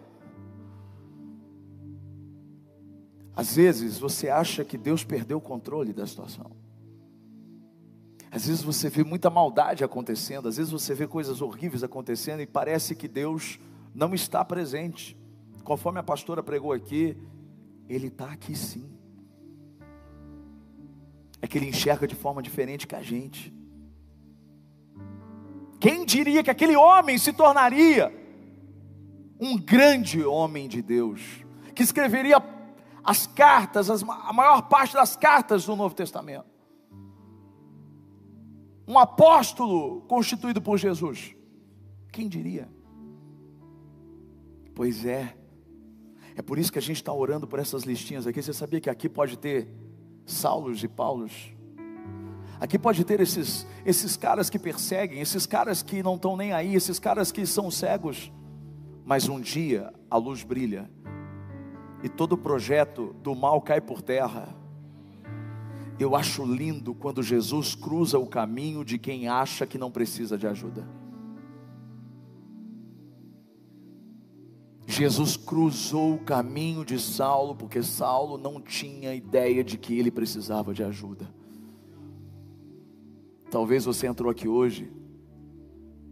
Às 3.37 3.57
vezes 3.57 3.99
você 3.99 4.29
acha 4.31 4.65
que 4.65 4.79
Deus 4.79 5.05
perdeu 5.05 5.39
o 5.39 5.41
controle 5.41 5.93
da 5.93 6.07
situação. 6.07 6.64
Às 8.35 8.47
vezes 8.47 8.63
você 8.63 8.91
vê 8.91 9.05
muita 9.05 9.31
maldade 9.31 9.85
acontecendo, 9.85 10.49
às 10.49 10.57
vezes 10.57 10.73
você 10.73 10.93
vê 10.93 11.07
coisas 11.07 11.41
horríveis 11.41 11.85
acontecendo 11.85 12.41
e 12.41 12.47
parece 12.47 12.95
que 12.95 13.07
Deus 13.07 13.61
não 13.95 14.13
está 14.13 14.45
presente. 14.45 15.17
Conforme 15.63 16.01
a 16.01 16.03
pastora 16.03 16.43
pregou 16.43 16.73
aqui, 16.73 17.17
Ele 17.89 18.09
está 18.09 18.33
aqui 18.33 18.57
sim 18.57 18.95
é 21.45 21.47
que 21.47 21.59
ele 21.59 21.69
enxerga 21.69 22.07
de 22.07 22.15
forma 22.15 22.43
diferente 22.43 22.87
que 22.87 22.97
a 22.97 23.03
gente. 23.03 23.53
Quem 25.79 26.07
diria 26.07 26.43
que 26.43 26.51
aquele 26.51 26.75
homem 26.75 27.19
se 27.19 27.35
tornaria 27.35 28.11
um 29.39 29.59
grande 29.59 30.25
homem 30.25 30.67
de 30.67 30.81
Deus, 30.81 31.21
que 31.75 31.83
escreveria 31.83 32.43
as 33.05 33.27
cartas, 33.27 33.91
as, 33.91 34.03
a 34.03 34.33
maior 34.33 34.63
parte 34.71 34.95
das 34.95 35.17
cartas 35.17 35.67
do 35.67 35.77
Novo 35.77 35.95
Testamento? 35.95 36.54
Um 38.87 38.99
apóstolo 38.99 40.03
constituído 40.03 40.61
por 40.61 40.79
Jesus. 40.79 41.35
Quem 42.13 42.29
diria? 42.29 42.69
Pois 44.75 45.05
é. 45.05 45.37
É 46.37 46.43
por 46.43 46.59
isso 46.59 46.73
que 46.73 46.79
a 46.79 46.83
gente 46.83 46.97
está 46.97 47.13
orando 47.13 47.47
por 47.47 47.59
essas 47.59 47.85
listinhas 47.85 48.27
aqui. 48.27 48.43
Você 48.43 48.53
sabia 48.53 48.81
que 48.81 48.91
aqui 48.91 49.09
pode 49.09 49.39
ter 49.39 49.73
Saulos 50.27 50.83
e 50.83 50.89
Paulos. 50.89 51.55
Aqui 52.61 52.79
pode 52.79 53.05
ter 53.05 53.21
esses, 53.21 53.67
esses 53.85 54.17
caras 54.17 54.49
que 54.49 54.59
perseguem, 54.59 55.21
esses 55.21 55.47
caras 55.47 55.83
que 55.83 56.03
não 56.03 56.15
estão 56.15 56.37
nem 56.37 56.53
aí, 56.53 56.75
esses 56.75 56.99
caras 56.99 57.31
que 57.31 57.47
são 57.47 57.71
cegos. 57.71 58.33
Mas 59.05 59.29
um 59.29 59.41
dia 59.41 59.93
a 60.11 60.17
luz 60.17 60.43
brilha 60.43 60.91
e 62.03 62.09
todo 62.09 62.37
projeto 62.37 63.15
do 63.23 63.35
mal 63.35 63.61
cai 63.61 63.81
por 63.81 64.03
terra. 64.03 64.55
Eu 65.99 66.17
acho 66.17 66.45
lindo 66.45 66.95
quando 66.95 67.23
Jesus 67.23 67.75
cruza 67.75 68.19
o 68.19 68.27
caminho 68.27 68.85
de 68.85 68.99
quem 68.99 69.29
acha 69.29 69.67
que 69.67 69.79
não 69.79 69.91
precisa 69.91 70.37
de 70.37 70.47
ajuda. 70.47 70.87
Jesus 74.87 75.37
cruzou 75.37 76.15
o 76.15 76.19
caminho 76.19 76.85
de 76.85 77.01
Saulo, 77.01 77.55
porque 77.55 77.83
Saulo 77.83 78.37
não 78.37 78.61
tinha 78.61 79.15
ideia 79.15 79.65
de 79.65 79.79
que 79.79 79.99
ele 79.99 80.11
precisava 80.11 80.75
de 80.75 80.83
ajuda. 80.83 81.29
Talvez 83.51 83.85
você 83.85 84.07
entrou 84.07 84.31
aqui 84.31 84.49
hoje, 84.49 84.93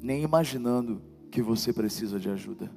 nem 0.00 0.22
imaginando 0.22 1.02
que 1.30 1.42
você 1.42 1.72
precisa 1.72 2.18
de 2.18 2.28
ajuda, 2.28 2.72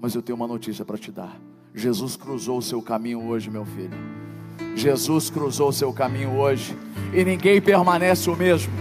mas 0.00 0.14
eu 0.14 0.22
tenho 0.22 0.36
uma 0.36 0.46
notícia 0.46 0.84
para 0.84 0.98
te 0.98 1.10
dar: 1.10 1.40
Jesus 1.74 2.16
cruzou 2.16 2.58
o 2.58 2.62
seu 2.62 2.80
caminho 2.80 3.26
hoje, 3.26 3.50
meu 3.50 3.64
filho. 3.64 4.27
Jesus 4.78 5.28
cruzou 5.28 5.72
seu 5.72 5.92
caminho 5.92 6.38
hoje, 6.38 6.76
e 7.12 7.24
ninguém 7.24 7.60
permanece 7.60 8.30
o 8.30 8.36
mesmo 8.36 8.72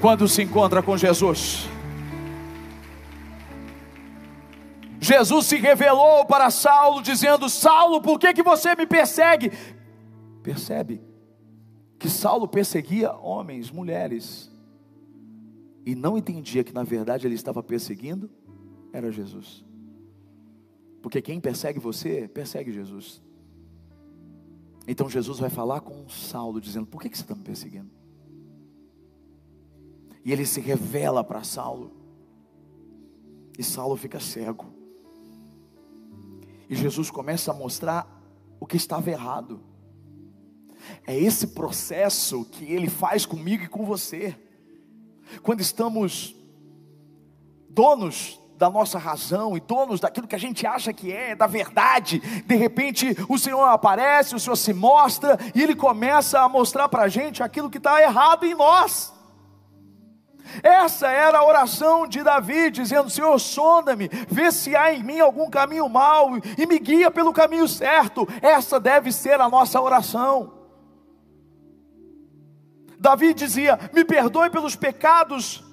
quando 0.00 0.26
se 0.26 0.42
encontra 0.42 0.82
com 0.82 0.96
Jesus. 0.96 1.68
Jesus 4.98 5.46
se 5.46 5.56
revelou 5.56 6.24
para 6.24 6.50
Saulo, 6.50 7.02
dizendo: 7.02 7.48
Saulo, 7.48 8.00
por 8.00 8.18
que, 8.18 8.32
que 8.32 8.42
você 8.42 8.74
me 8.74 8.86
persegue? 8.86 9.52
Percebe 10.42 11.02
que 11.98 12.08
Saulo 12.08 12.48
perseguia 12.48 13.12
homens, 13.12 13.70
mulheres, 13.70 14.50
e 15.84 15.94
não 15.94 16.16
entendia 16.16 16.64
que 16.64 16.72
na 16.72 16.82
verdade 16.82 17.26
ele 17.26 17.34
estava 17.34 17.62
perseguindo 17.62 18.30
era 18.92 19.10
Jesus. 19.12 19.64
Porque 21.02 21.20
quem 21.20 21.38
persegue 21.40 21.78
você, 21.78 22.26
persegue 22.26 22.72
Jesus. 22.72 23.22
Então 24.86 25.08
Jesus 25.08 25.38
vai 25.38 25.50
falar 25.50 25.80
com 25.80 26.08
Saulo, 26.08 26.60
dizendo: 26.60 26.86
Por 26.86 27.00
que, 27.00 27.08
que 27.08 27.16
você 27.16 27.24
está 27.24 27.34
me 27.34 27.42
perseguindo? 27.42 27.90
E 30.24 30.32
ele 30.32 30.46
se 30.46 30.60
revela 30.60 31.22
para 31.22 31.42
Saulo, 31.42 31.92
e 33.58 33.62
Saulo 33.62 33.96
fica 33.96 34.20
cego. 34.20 34.66
E 36.68 36.74
Jesus 36.74 37.10
começa 37.10 37.52
a 37.52 37.54
mostrar 37.54 38.16
o 38.58 38.66
que 38.66 38.76
estava 38.76 39.10
errado. 39.10 39.60
É 41.06 41.16
esse 41.16 41.48
processo 41.48 42.44
que 42.44 42.64
ele 42.64 42.88
faz 42.88 43.24
comigo 43.24 43.64
e 43.64 43.68
com 43.68 43.84
você. 43.84 44.36
Quando 45.42 45.60
estamos 45.60 46.34
donos 47.68 48.40
da 48.56 48.70
nossa 48.70 48.98
razão 48.98 49.56
e 49.56 49.60
donos 49.60 50.00
daquilo 50.00 50.26
que 50.26 50.34
a 50.34 50.38
gente 50.38 50.66
acha 50.66 50.92
que 50.92 51.12
é, 51.12 51.34
da 51.34 51.46
verdade, 51.46 52.20
de 52.44 52.56
repente 52.56 53.16
o 53.28 53.38
Senhor 53.38 53.62
aparece, 53.64 54.34
o 54.34 54.40
Senhor 54.40 54.56
se 54.56 54.72
mostra 54.72 55.38
e 55.54 55.62
Ele 55.62 55.74
começa 55.74 56.40
a 56.40 56.48
mostrar 56.48 56.88
para 56.88 57.02
a 57.02 57.08
gente 57.08 57.42
aquilo 57.42 57.70
que 57.70 57.78
está 57.78 58.00
errado 58.00 58.44
em 58.44 58.54
nós. 58.54 59.14
Essa 60.62 61.08
era 61.08 61.38
a 61.38 61.44
oração 61.44 62.06
de 62.06 62.22
Davi, 62.22 62.70
dizendo: 62.70 63.10
Senhor, 63.10 63.38
sonda-me, 63.38 64.08
vê 64.28 64.50
se 64.52 64.76
há 64.76 64.92
em 64.92 65.02
mim 65.02 65.20
algum 65.20 65.50
caminho 65.50 65.88
mau 65.88 66.30
e 66.56 66.66
me 66.66 66.78
guia 66.78 67.10
pelo 67.10 67.32
caminho 67.32 67.66
certo. 67.66 68.26
Essa 68.40 68.78
deve 68.78 69.12
ser 69.12 69.40
a 69.40 69.48
nossa 69.48 69.80
oração. 69.80 70.52
Davi 72.98 73.34
dizia: 73.34 73.78
Me 73.92 74.04
perdoe 74.04 74.48
pelos 74.48 74.76
pecados 74.76 75.65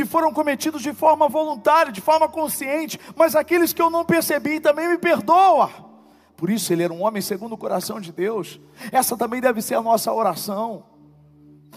que 0.00 0.06
foram 0.06 0.32
cometidos 0.32 0.80
de 0.80 0.94
forma 0.94 1.28
voluntária, 1.28 1.92
de 1.92 2.00
forma 2.00 2.26
consciente, 2.26 2.98
mas 3.14 3.36
aqueles 3.36 3.74
que 3.74 3.82
eu 3.82 3.90
não 3.90 4.02
percebi 4.02 4.58
também 4.58 4.88
me 4.88 4.96
perdoa. 4.96 5.70
Por 6.38 6.48
isso 6.48 6.72
ele 6.72 6.82
era 6.82 6.90
um 6.92 7.04
homem 7.04 7.20
segundo 7.20 7.52
o 7.52 7.58
coração 7.58 8.00
de 8.00 8.10
Deus. 8.10 8.58
Essa 8.90 9.14
também 9.14 9.42
deve 9.42 9.60
ser 9.60 9.74
a 9.74 9.82
nossa 9.82 10.10
oração. 10.10 10.86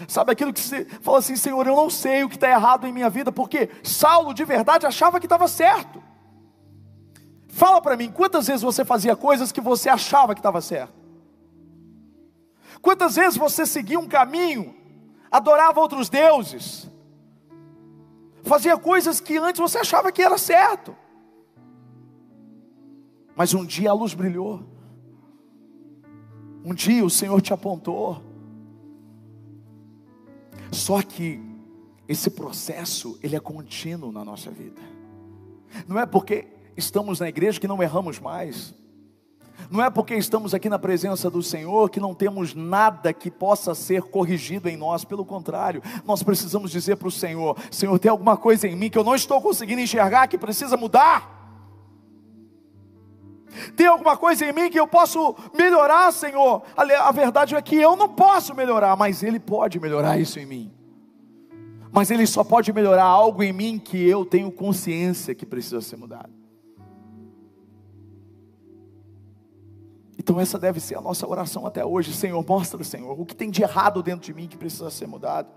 Sabe 0.08 0.32
aquilo 0.32 0.53
que 0.53 0.62
você 0.62 0.86
fala 1.01 1.18
assim, 1.18 1.36
Senhor, 1.36 1.68
eu 1.68 1.75
não 1.75 1.89
sei 1.89 2.24
o 2.24 2.30
que 2.30 2.36
está 2.36 2.50
errado 2.50 2.88
em 2.88 2.94
minha 2.94 3.10
vida, 3.10 3.30
porque 3.30 3.70
Saulo 3.84 4.34
de 4.34 4.46
verdade 4.46 4.86
achava 4.86 5.20
que 5.20 5.25
estava 5.25 5.50
certo. 5.50 6.01
Fala 7.50 7.82
para 7.82 7.98
mim, 7.98 8.10
quantas 8.10 8.48
vezes 8.48 8.62
você 8.62 8.86
fazia 8.86 9.18
coisas 9.18 9.51
que 9.51 9.60
você 9.60 9.89
achava 9.89 10.34
que 10.34 10.39
estava 10.39 10.62
certo? 10.62 10.94
Quantas 12.82 13.18
vezes 13.18 13.36
você 13.36 13.65
seguia 13.65 14.00
um 14.00 14.08
caminho, 14.08 14.74
adorava 15.30 15.82
outros 15.82 16.08
deuses, 16.08 16.89
fazia 18.43 18.77
coisas 18.77 19.19
que 19.19 19.38
antes 19.38 19.59
você 19.59 19.79
achava 19.79 20.12
que 20.12 20.21
era 20.21 20.38
certo, 20.38 20.95
mas 23.35 23.53
um 23.53 23.65
dia 23.65 23.89
a 23.89 23.93
luz 23.93 24.13
brilhou, 24.13 24.63
um 26.63 26.73
dia 26.73 27.03
o 27.03 27.09
Senhor 27.09 27.41
te 27.41 27.53
apontou, 27.53 28.21
só 30.71 31.01
que 31.01 31.39
esse 32.07 32.29
processo, 32.29 33.17
ele 33.23 33.35
é 33.35 33.39
contínuo 33.39 34.12
na 34.12 34.25
nossa 34.25 34.51
vida. 34.51 34.81
Não 35.88 36.00
é 36.00 36.05
porque 36.05 36.47
estamos 36.75 37.19
na 37.19 37.29
igreja 37.29 37.59
que 37.59 37.67
não 37.67 37.81
erramos 37.81 38.19
mais. 38.19 38.73
Não 39.70 39.84
é 39.84 39.89
porque 39.89 40.15
estamos 40.15 40.53
aqui 40.53 40.70
na 40.70 40.79
presença 40.79 41.29
do 41.29 41.41
Senhor 41.41 41.89
que 41.89 42.00
não 42.00 42.13
temos 42.13 42.53
nada 42.53 43.13
que 43.13 43.29
possa 43.32 43.74
ser 43.74 44.03
corrigido 44.03 44.70
em 44.70 44.77
nós, 44.77 45.03
pelo 45.03 45.25
contrário, 45.25 45.82
nós 46.05 46.24
precisamos 46.24 46.72
dizer 46.72 46.98
para 46.98 47.08
o 47.08 47.12
Senhor: 47.12 47.58
Senhor, 47.72 47.98
tem 48.00 48.12
alguma 48.12 48.38
coisa 48.38 48.67
em 48.67 48.75
mim 48.75 48.89
que 48.89 48.98
eu 48.98 49.03
não 49.03 49.15
estou 49.15 49.41
conseguindo 49.41 49.82
enxergar 49.82 50.27
que 50.27 50.38
precisa 50.38 50.77
mudar? 50.77 51.32
Tem 53.75 53.86
alguma 53.86 54.17
coisa 54.17 54.46
em 54.46 54.51
mim 54.51 54.70
que 54.70 54.79
eu 54.79 54.88
posso 54.88 55.36
melhorar, 55.53 56.12
Senhor? 56.12 56.63
A 56.75 57.12
verdade 57.12 57.55
é 57.55 57.62
que 57.62 57.75
eu 57.75 57.96
não 57.96 58.10
posso 58.10 58.55
melhorar, 58.55 58.96
mas 58.96 59.22
Ele 59.22 59.39
pode 59.39 59.79
melhorar 59.79 60.20
isso 60.20 60.39
em 60.39 60.46
mim. 60.46 60.74
Mas 61.91 62.10
Ele 62.10 62.25
só 62.25 62.43
pode 62.43 62.74
melhorar 62.74 63.03
algo 63.03 63.43
em 63.43 63.53
mim 63.53 63.77
que 63.77 64.03
eu 64.08 64.25
tenho 64.25 64.51
consciência 64.51 65.36
que 65.36 65.46
precisa 65.46 65.82
ser 65.82 65.98
mudado. 65.98 66.42
Então, 70.24 70.39
essa 70.39 70.58
deve 70.58 70.80
ser 70.80 70.96
a 70.96 71.01
nossa 71.01 71.27
oração 71.27 71.68
até 71.68 71.86
hoje. 71.86 72.13
Senhor, 72.13 72.42
mostra, 72.48 72.82
Senhor, 72.82 73.20
o 73.20 73.25
que 73.25 73.36
tem 73.36 73.51
de 73.51 73.62
errado 73.62 74.01
dentro 74.01 74.22
de 74.22 74.34
mim 74.34 74.48
que 74.48 74.56
precisa 74.56 74.89
ser 74.89 75.06
mudado. 75.06 75.50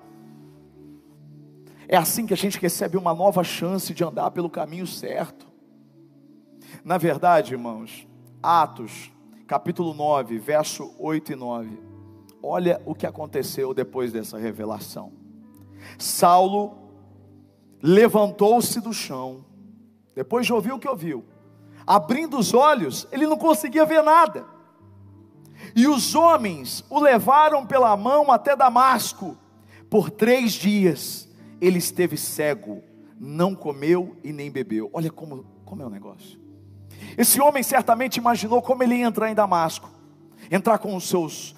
É 1.86 1.96
assim 1.96 2.26
que 2.26 2.34
a 2.34 2.36
gente 2.36 2.58
recebe 2.58 2.96
uma 2.96 3.14
nova 3.14 3.44
chance 3.44 3.94
de 3.94 4.02
andar 4.02 4.32
pelo 4.32 4.50
caminho 4.50 4.84
certo. 4.84 5.46
Na 6.84 6.98
verdade, 6.98 7.54
irmãos, 7.54 8.08
Atos, 8.42 9.12
capítulo 9.46 9.94
9, 9.94 10.36
verso 10.40 10.92
8 10.98 11.30
e 11.30 11.36
9. 11.36 11.80
Olha 12.42 12.82
o 12.84 12.92
que 12.92 13.06
aconteceu 13.06 13.72
depois 13.72 14.10
dessa 14.10 14.36
revelação. 14.36 15.12
Saulo 15.96 16.76
levantou-se 17.80 18.80
do 18.80 18.92
chão, 18.92 19.44
depois 20.12 20.44
de 20.44 20.52
ouvir 20.52 20.72
o 20.72 20.78
que 20.80 20.88
ouviu, 20.88 21.24
abrindo 21.86 22.36
os 22.36 22.52
olhos, 22.52 23.06
ele 23.12 23.28
não 23.28 23.38
conseguia 23.38 23.84
ver 23.84 24.02
nada. 24.02 24.55
E 25.76 25.86
os 25.86 26.14
homens 26.14 26.82
o 26.88 26.98
levaram 26.98 27.66
pela 27.66 27.94
mão 27.98 28.32
até 28.32 28.56
Damasco. 28.56 29.36
Por 29.90 30.10
três 30.10 30.54
dias 30.54 31.28
ele 31.60 31.78
esteve 31.78 32.16
cego, 32.16 32.82
não 33.20 33.54
comeu 33.54 34.16
e 34.24 34.32
nem 34.32 34.50
bebeu. 34.50 34.88
Olha 34.94 35.10
como, 35.10 35.44
como 35.66 35.82
é 35.82 35.86
o 35.86 35.90
negócio. 35.90 36.40
Esse 37.18 37.42
homem 37.42 37.62
certamente 37.62 38.16
imaginou 38.16 38.62
como 38.62 38.82
ele 38.82 38.96
ia 38.96 39.06
entrar 39.06 39.30
em 39.30 39.34
Damasco, 39.34 39.90
entrar 40.50 40.78
com 40.78 40.96
os 40.96 41.06
seus 41.06 41.54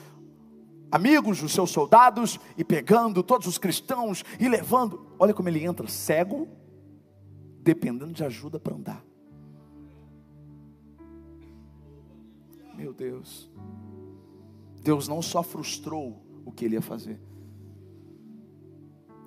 amigos, 0.91 1.41
os 1.41 1.53
seus 1.53 1.71
soldados, 1.71 2.41
e 2.57 2.65
pegando 2.65 3.23
todos 3.23 3.47
os 3.47 3.57
cristãos 3.57 4.25
e 4.41 4.49
levando. 4.49 5.07
Olha 5.17 5.33
como 5.33 5.49
ele 5.49 5.65
entra 5.65 5.87
cego, 5.87 6.49
dependendo 7.61 8.13
de 8.13 8.25
ajuda 8.25 8.59
para 8.59 8.75
andar. 8.75 9.05
Meu 12.75 12.93
Deus. 12.93 13.48
Deus 14.89 15.07
não 15.07 15.21
só 15.21 15.43
frustrou 15.43 16.19
o 16.47 16.51
que 16.51 16.65
ele 16.65 16.75
ia 16.75 16.81
fazer, 16.81 17.21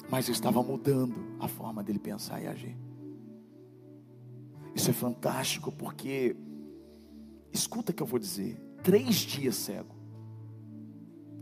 mas 0.10 0.27
estava 0.27 0.63
mudando 0.63 1.38
a 1.39 1.48
forma 1.48 1.84
dele 1.84 2.00
pensar 2.00 2.41
e 2.41 2.48
agir. 2.48 2.75
Isso 4.74 4.89
é 4.89 4.94
fantástico 4.94 5.72
porque, 5.72 6.36
escuta 7.53 7.91
o 7.91 7.94
que 7.94 8.01
eu 8.01 8.08
vou 8.08 8.18
dizer: 8.18 8.60
três 8.82 9.18
dias 9.18 9.56
cego. 9.56 9.96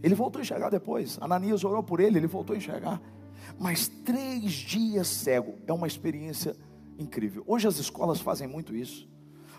Ele 0.04 0.16
voltou 0.16 0.40
a 0.40 0.42
enxergar 0.42 0.70
depois. 0.70 1.18
Ananias 1.22 1.64
orou 1.64 1.82
por 1.82 2.02
ele, 2.02 2.18
ele 2.18 2.28
voltou 2.28 2.54
a 2.54 2.58
enxergar. 2.58 3.02
Mas 3.58 3.88
três 3.88 4.52
dias 4.52 5.08
cego 5.08 5.56
é 5.66 5.72
uma 5.72 5.88
experiência 5.88 6.58
incrível. 6.98 7.42
Hoje 7.48 7.70
as 7.70 7.78
escolas 7.78 8.20
fazem 8.20 8.50
muito 8.50 8.76
isso. 8.76 9.08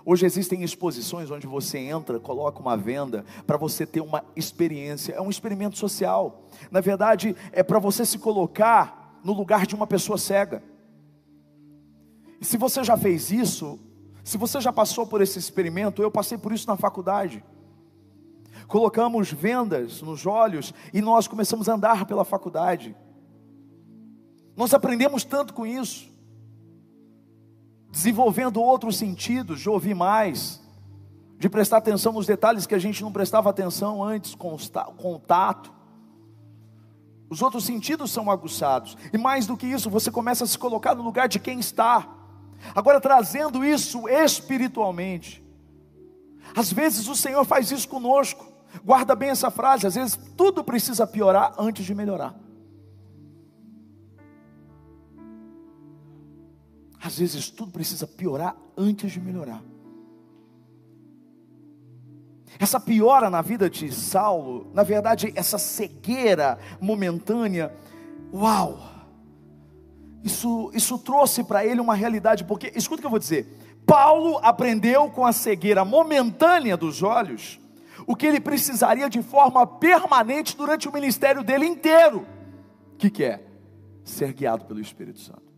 Hoje 0.05 0.25
existem 0.25 0.63
exposições 0.63 1.31
onde 1.31 1.47
você 1.47 1.79
entra, 1.79 2.19
coloca 2.19 2.61
uma 2.61 2.77
venda 2.77 3.25
para 3.47 3.57
você 3.57 3.87
ter 3.87 4.01
uma 4.01 4.25
experiência. 4.35 5.13
É 5.13 5.21
um 5.21 5.31
experimento 5.31 5.77
social. 5.77 6.49
Na 6.71 6.81
verdade, 6.81 7.37
é 7.53 7.63
para 7.63 7.79
você 7.79 8.05
se 8.05 8.19
colocar 8.19 9.21
no 9.23 9.33
lugar 9.33 9.67
de 9.67 9.75
uma 9.75 9.87
pessoa 9.87 10.17
cega. 10.17 10.63
E 12.41 12.45
se 12.45 12.57
você 12.57 12.83
já 12.83 12.97
fez 12.97 13.31
isso, 13.31 13.79
se 14.25 14.39
você 14.39 14.61
já 14.61 14.73
passou 14.73 15.07
por 15.07 15.21
esse 15.21 15.39
experimento, 15.39 16.03
eu 16.03 16.11
passei 16.11 16.39
por 16.39 16.53
isso 16.53 16.67
na 16.67 16.77
faculdade. 16.77 17.45
Colocamos 18.67 19.33
vendas 19.33 20.01
nos 20.01 20.27
olhos 20.27 20.73
e 20.95 21.01
nós 21.01 21.27
começamos 21.27 21.69
a 21.69 21.75
andar 21.75 22.07
pela 22.07 22.25
faculdade. 22.25 22.97
Nós 24.57 24.73
aprendemos 24.73 25.25
tanto 25.25 25.53
com 25.53 25.67
isso, 25.67 26.10
desenvolvendo 27.91 28.61
outros 28.61 28.97
sentidos, 28.97 29.61
de 29.61 29.69
ouvir 29.69 29.95
mais, 29.95 30.61
de 31.39 31.49
prestar 31.49 31.79
atenção 31.79 32.13
nos 32.13 32.27
detalhes 32.27 32.67
que 32.67 32.75
a 32.75 32.79
gente 32.79 33.03
não 33.03 33.11
prestava 33.11 33.51
atenção 33.51 34.03
antes, 34.03 34.35
contato. 34.35 35.73
Os 37.29 37.43
outros 37.43 37.65
sentidos 37.65 38.11
são 38.11 38.31
aguçados, 38.31 38.97
e 39.13 39.19
mais 39.19 39.47
do 39.47 39.57
que 39.57 39.67
isso, 39.67 39.89
você 39.89 40.11
começa 40.11 40.45
a 40.45 40.47
se 40.47 40.59
colocar 40.59 40.95
no 40.95 41.03
lugar 41.03 41.29
de 41.29 41.39
quem 41.39 41.59
está. 41.59 42.09
Agora, 42.75 43.01
trazendo 43.01 43.65
isso 43.65 44.09
espiritualmente, 44.09 45.43
às 46.55 46.73
vezes 46.73 47.09
o 47.09 47.17
Senhor 47.17 47.45
faz 47.45 47.71
isso 47.71 47.89
conosco, 47.89 48.47
guarda 48.85 49.15
bem 49.15 49.31
essa 49.31 49.51
frase, 49.51 49.87
às 49.87 49.95
vezes 49.95 50.19
tudo 50.37 50.63
precisa 50.63 51.07
piorar 51.07 51.55
antes 51.59 51.85
de 51.85 51.95
melhorar. 51.95 52.35
Às 57.03 57.19
vezes 57.19 57.51
tudo 57.51 57.73
precisa 57.73 58.07
piorar 58.07 58.57
antes 58.77 59.11
de 59.11 59.21
melhorar. 59.21 59.63
Essa 62.59 62.79
piora 62.79 63.31
na 63.31 63.41
vida 63.41 63.71
de 63.71 63.91
Saulo, 63.93 64.71
na 64.75 64.83
verdade, 64.83 65.33
essa 65.35 65.57
cegueira 65.57 66.59
momentânea, 66.81 67.75
uau! 68.33 68.79
Isso, 70.23 70.71
isso 70.75 70.99
trouxe 70.99 71.43
para 71.43 71.65
ele 71.65 71.81
uma 71.81 71.95
realidade, 71.95 72.45
porque, 72.45 72.71
escuta 72.77 72.99
o 72.99 73.01
que 73.01 73.07
eu 73.07 73.11
vou 73.11 73.19
dizer: 73.19 73.47
Paulo 73.87 74.39
aprendeu 74.43 75.09
com 75.11 75.25
a 75.25 75.33
cegueira 75.33 75.85
momentânea 75.85 76.77
dos 76.77 77.03
olhos 77.03 77.59
o 78.07 78.15
que 78.15 78.27
ele 78.27 78.41
precisaria 78.41 79.09
de 79.09 79.23
forma 79.23 79.67
permanente 79.67 80.57
durante 80.57 80.89
o 80.89 80.93
ministério 80.93 81.43
dele 81.43 81.65
inteiro. 81.65 82.27
Que, 82.99 83.09
que 83.09 83.25
é? 83.25 83.43
Ser 84.05 84.33
guiado 84.33 84.65
pelo 84.65 84.81
Espírito 84.81 85.21
Santo. 85.21 85.50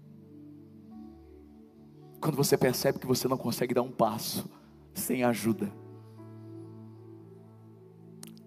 Quando 2.23 2.37
você 2.37 2.57
percebe 2.57 3.01
que 3.01 3.07
você 3.07 3.27
não 3.27 3.37
consegue 3.37 3.75
dar 3.75 3.83
um 3.83 3.91
passo 3.91 4.49
sem 4.95 5.25
ajuda, 5.25 5.73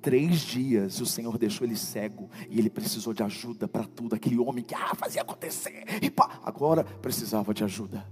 três 0.01 0.39
dias 0.39 1.01
o 1.01 1.05
Senhor 1.05 1.37
deixou 1.37 1.67
ele 1.67 1.75
cego 1.75 2.29
e 2.49 2.57
ele 2.57 2.69
precisou 2.69 3.13
de 3.13 3.21
ajuda 3.21 3.67
para 3.67 3.83
tudo. 3.83 4.15
Aquele 4.15 4.39
homem 4.39 4.63
que 4.63 4.73
ah, 4.73 4.95
fazia 4.95 5.23
acontecer 5.23 5.83
e 6.01 6.09
pá, 6.09 6.39
agora 6.45 6.85
precisava 6.85 7.53
de 7.53 7.65
ajuda. 7.65 8.07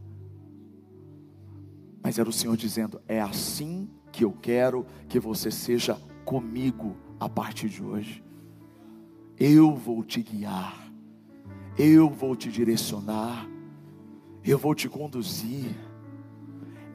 Mas 2.04 2.20
era 2.20 2.28
o 2.28 2.34
Senhor 2.34 2.58
dizendo: 2.58 3.02
É 3.08 3.22
assim 3.22 3.90
que 4.12 4.26
eu 4.26 4.34
quero 4.34 4.86
que 5.08 5.18
você 5.18 5.50
seja 5.50 5.98
comigo 6.26 6.98
a 7.18 7.30
partir 7.30 7.70
de 7.70 7.82
hoje. 7.82 8.22
Eu 9.40 9.74
vou 9.74 10.04
te 10.04 10.22
guiar, 10.22 10.92
eu 11.78 12.10
vou 12.10 12.36
te 12.36 12.52
direcionar, 12.52 13.48
eu 14.52 14.58
vou 14.58 14.76
te 14.76 14.90
conduzir. 14.90 15.76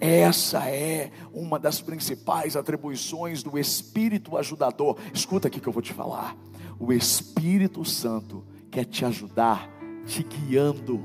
Essa 0.01 0.69
é 0.71 1.11
uma 1.33 1.59
das 1.59 1.81
principais 1.81 2.57
atribuições 2.57 3.43
do 3.43 3.59
Espírito 3.59 4.37
ajudador. 4.37 4.97
Escuta 5.13 5.49
aqui 5.49 5.61
que 5.61 5.69
eu 5.69 5.73
vou 5.73 5.83
te 5.83 5.93
falar. 5.93 6.37
O 6.79 6.93
Espírito 6.93 7.85
Santo 7.85 8.45
quer 8.71 8.85
te 8.85 9.05
ajudar, 9.05 9.69
te 10.07 10.23
guiando, 10.23 11.05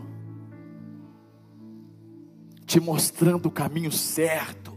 te 2.65 2.79
mostrando 2.79 3.47
o 3.47 3.51
caminho 3.51 3.91
certo, 3.91 4.73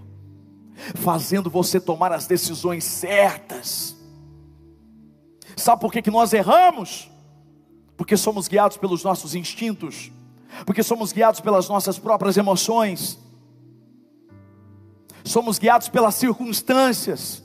fazendo 0.95 1.51
você 1.51 1.79
tomar 1.79 2.13
as 2.13 2.27
decisões 2.27 2.85
certas. 2.85 3.97
Sabe 5.57 5.81
por 5.81 5.93
que, 5.93 6.01
que 6.01 6.11
nós 6.11 6.33
erramos? 6.33 7.11
Porque 7.97 8.17
somos 8.17 8.49
guiados 8.49 8.77
pelos 8.77 9.05
nossos 9.05 9.35
instintos, 9.35 10.11
porque 10.65 10.83
somos 10.83 11.13
guiados 11.13 11.41
pelas 11.41 11.69
nossas 11.69 11.99
próprias 11.99 12.37
emoções 12.37 13.19
somos 15.27 15.59
guiados 15.59 15.89
pelas 15.89 16.15
circunstâncias. 16.15 17.43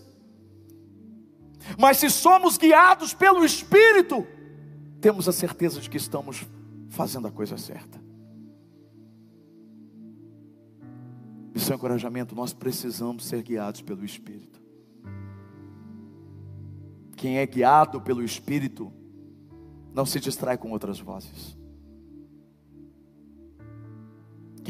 Mas 1.78 1.97
se 1.97 2.10
somos 2.10 2.58
guiados 2.58 3.13
pelo 3.13 3.43
Espírito, 3.43 4.26
temos 5.00 5.28
a 5.28 5.32
certeza 5.32 5.80
de 5.80 5.89
que 5.89 5.97
estamos 5.97 6.45
fazendo 6.89 7.28
a 7.28 7.32
coisa 7.32 7.58
certa. 7.58 8.00
Isso 11.54 11.71
é 11.71 11.76
um 11.76 11.78
encorajamento, 11.78 12.36
nós 12.36 12.54
precisamos 12.54 13.26
ser 13.26 13.41
guiados 13.43 13.82
pelo 13.82 14.06
Espírito. 14.06 14.62
Quem 17.15 17.38
é 17.38 17.45
guiado 17.45 18.02
pelo 18.02 18.24
Espírito, 18.24 18.91
não 19.93 20.06
se 20.06 20.19
distrai 20.19 20.58
com 20.58 20.71
outras 20.71 21.00
vozes. 21.00 21.61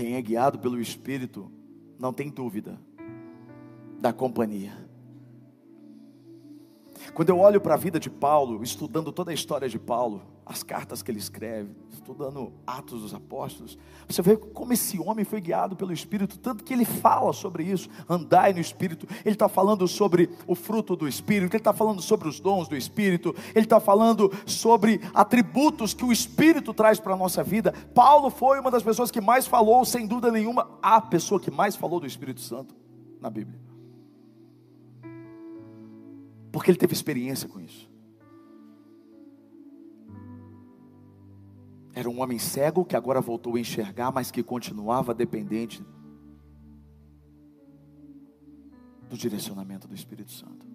Quem 0.02 0.16
é 0.16 0.22
guiado 0.24 0.58
pelo 0.58 0.82
Espírito 0.82 1.52
não 2.00 2.12
tem 2.12 2.28
dúvida 2.28 2.82
da 4.00 4.12
companhia. 4.12 4.74
Quando 7.14 7.30
eu 7.30 7.38
olho 7.38 7.62
para 7.62 7.76
a 7.76 7.78
vida 7.78 8.00
de 8.00 8.10
Paulo, 8.10 8.64
estudando 8.64 9.12
toda 9.12 9.30
a 9.30 9.34
história 9.36 9.70
de 9.70 9.78
Paulo, 9.78 10.24
as 10.52 10.64
cartas 10.64 11.02
que 11.02 11.10
ele 11.10 11.18
escreve, 11.18 11.70
estudando 11.90 12.52
Atos 12.68 13.02
dos 13.02 13.14
Apóstolos, 13.14 13.78
você 14.08 14.22
vê 14.22 14.36
como 14.36 14.74
esse 14.74 15.00
homem 15.00 15.24
foi 15.24 15.40
guiado 15.40 15.78
pelo 15.78 15.94
Espírito, 15.94 16.38
tanto 16.38 16.64
que 16.64 16.74
ele 16.74 16.84
fala 16.84 17.32
sobre 17.32 17.64
isso, 17.64 17.90
andai 18.10 18.52
no 18.52 18.60
Espírito, 18.60 19.08
ele 19.24 19.36
está 19.36 19.48
falando 19.48 19.88
sobre 19.88 20.30
o 20.46 20.54
fruto 20.54 20.96
do 20.96 21.08
Espírito, 21.08 21.54
ele 21.54 21.62
está 21.62 21.72
falando 21.72 22.02
sobre 22.02 22.28
os 22.28 22.40
dons 22.40 22.68
do 22.68 22.76
Espírito, 22.76 23.34
ele 23.56 23.66
está 23.66 23.80
falando 23.80 24.30
sobre 24.46 25.00
atributos 25.14 25.94
que 25.94 26.04
o 26.04 26.12
Espírito 26.12 26.74
traz 26.74 27.00
para 27.00 27.14
a 27.14 27.18
nossa 27.18 27.44
vida. 27.44 27.72
Paulo 27.96 28.30
foi 28.30 28.60
uma 28.60 28.70
das 28.70 28.84
pessoas 28.84 29.10
que 29.10 29.22
mais 29.22 29.48
falou, 29.48 29.86
sem 29.86 30.06
dúvida 30.06 30.32
nenhuma, 30.32 30.70
a 30.82 31.00
pessoa 31.00 31.40
que 31.40 31.50
mais 31.50 31.78
falou 31.78 32.00
do 32.00 32.06
Espírito 32.06 32.42
Santo 32.42 32.76
na 33.22 33.30
Bíblia. 33.30 33.60
Porque 36.52 36.70
ele 36.70 36.78
teve 36.78 36.94
experiência 36.94 37.48
com 37.48 37.62
isso. 37.62 37.91
Era 41.94 42.10
um 42.10 42.22
homem 42.22 42.40
cego 42.40 42.86
que 42.86 42.96
agora 42.96 43.20
voltou 43.20 43.56
a 43.56 43.60
enxergar, 43.60 44.12
mas 44.12 44.32
que 44.32 44.42
continuava 44.42 45.14
dependente 45.14 45.84
do 49.10 49.18
direcionamento 49.18 49.88
do 49.88 49.94
Espírito 49.94 50.32
Santo. 50.32 50.66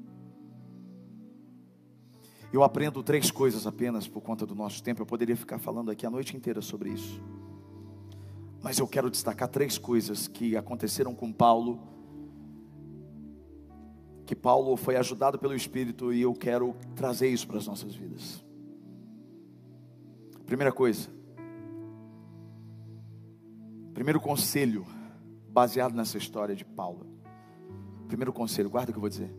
Eu 2.52 2.62
aprendo 2.62 3.02
três 3.02 3.31
coisas 3.31 3.66
apenas 3.66 4.07
por 4.07 4.20
conta 4.20 4.46
do 4.46 4.55
nosso 4.55 4.83
tempo. 4.83 5.02
Eu 5.02 5.07
poderia 5.07 5.37
ficar 5.37 5.59
falando 5.59 5.90
aqui 5.90 6.07
a 6.07 6.11
noite 6.11 6.37
inteira 6.37 6.61
sobre 6.61 6.90
isso. 6.90 7.20
Mas 8.62 8.79
eu 8.79 8.87
quero 8.87 9.11
destacar 9.11 9.48
três 9.48 9.79
coisas 9.79 10.29
que 10.29 10.57
aconteceram 10.57 11.14
com 11.14 11.33
Paulo 11.33 11.96
que 14.26 14.35
Paulo 14.35 14.76
foi 14.76 14.96
ajudado 14.96 15.38
pelo 15.38 15.55
Espírito 15.55 16.12
e 16.12 16.20
eu 16.20 16.35
quero 16.35 16.74
trazer 16.96 17.29
isso 17.29 17.46
para 17.46 17.59
as 17.59 17.66
nossas 17.66 17.94
vidas. 17.94 18.44
Primeira 20.46 20.70
coisa, 20.70 21.09
primeiro 23.92 24.20
conselho, 24.20 24.87
baseado 25.50 25.92
nessa 25.92 26.16
história 26.16 26.54
de 26.54 26.64
Paulo. 26.64 27.04
Primeiro 28.06 28.32
conselho, 28.32 28.70
guarda 28.70 28.90
o 28.90 28.94
que 28.94 28.98
eu 28.98 29.00
vou 29.00 29.11
dizer. 29.11 29.35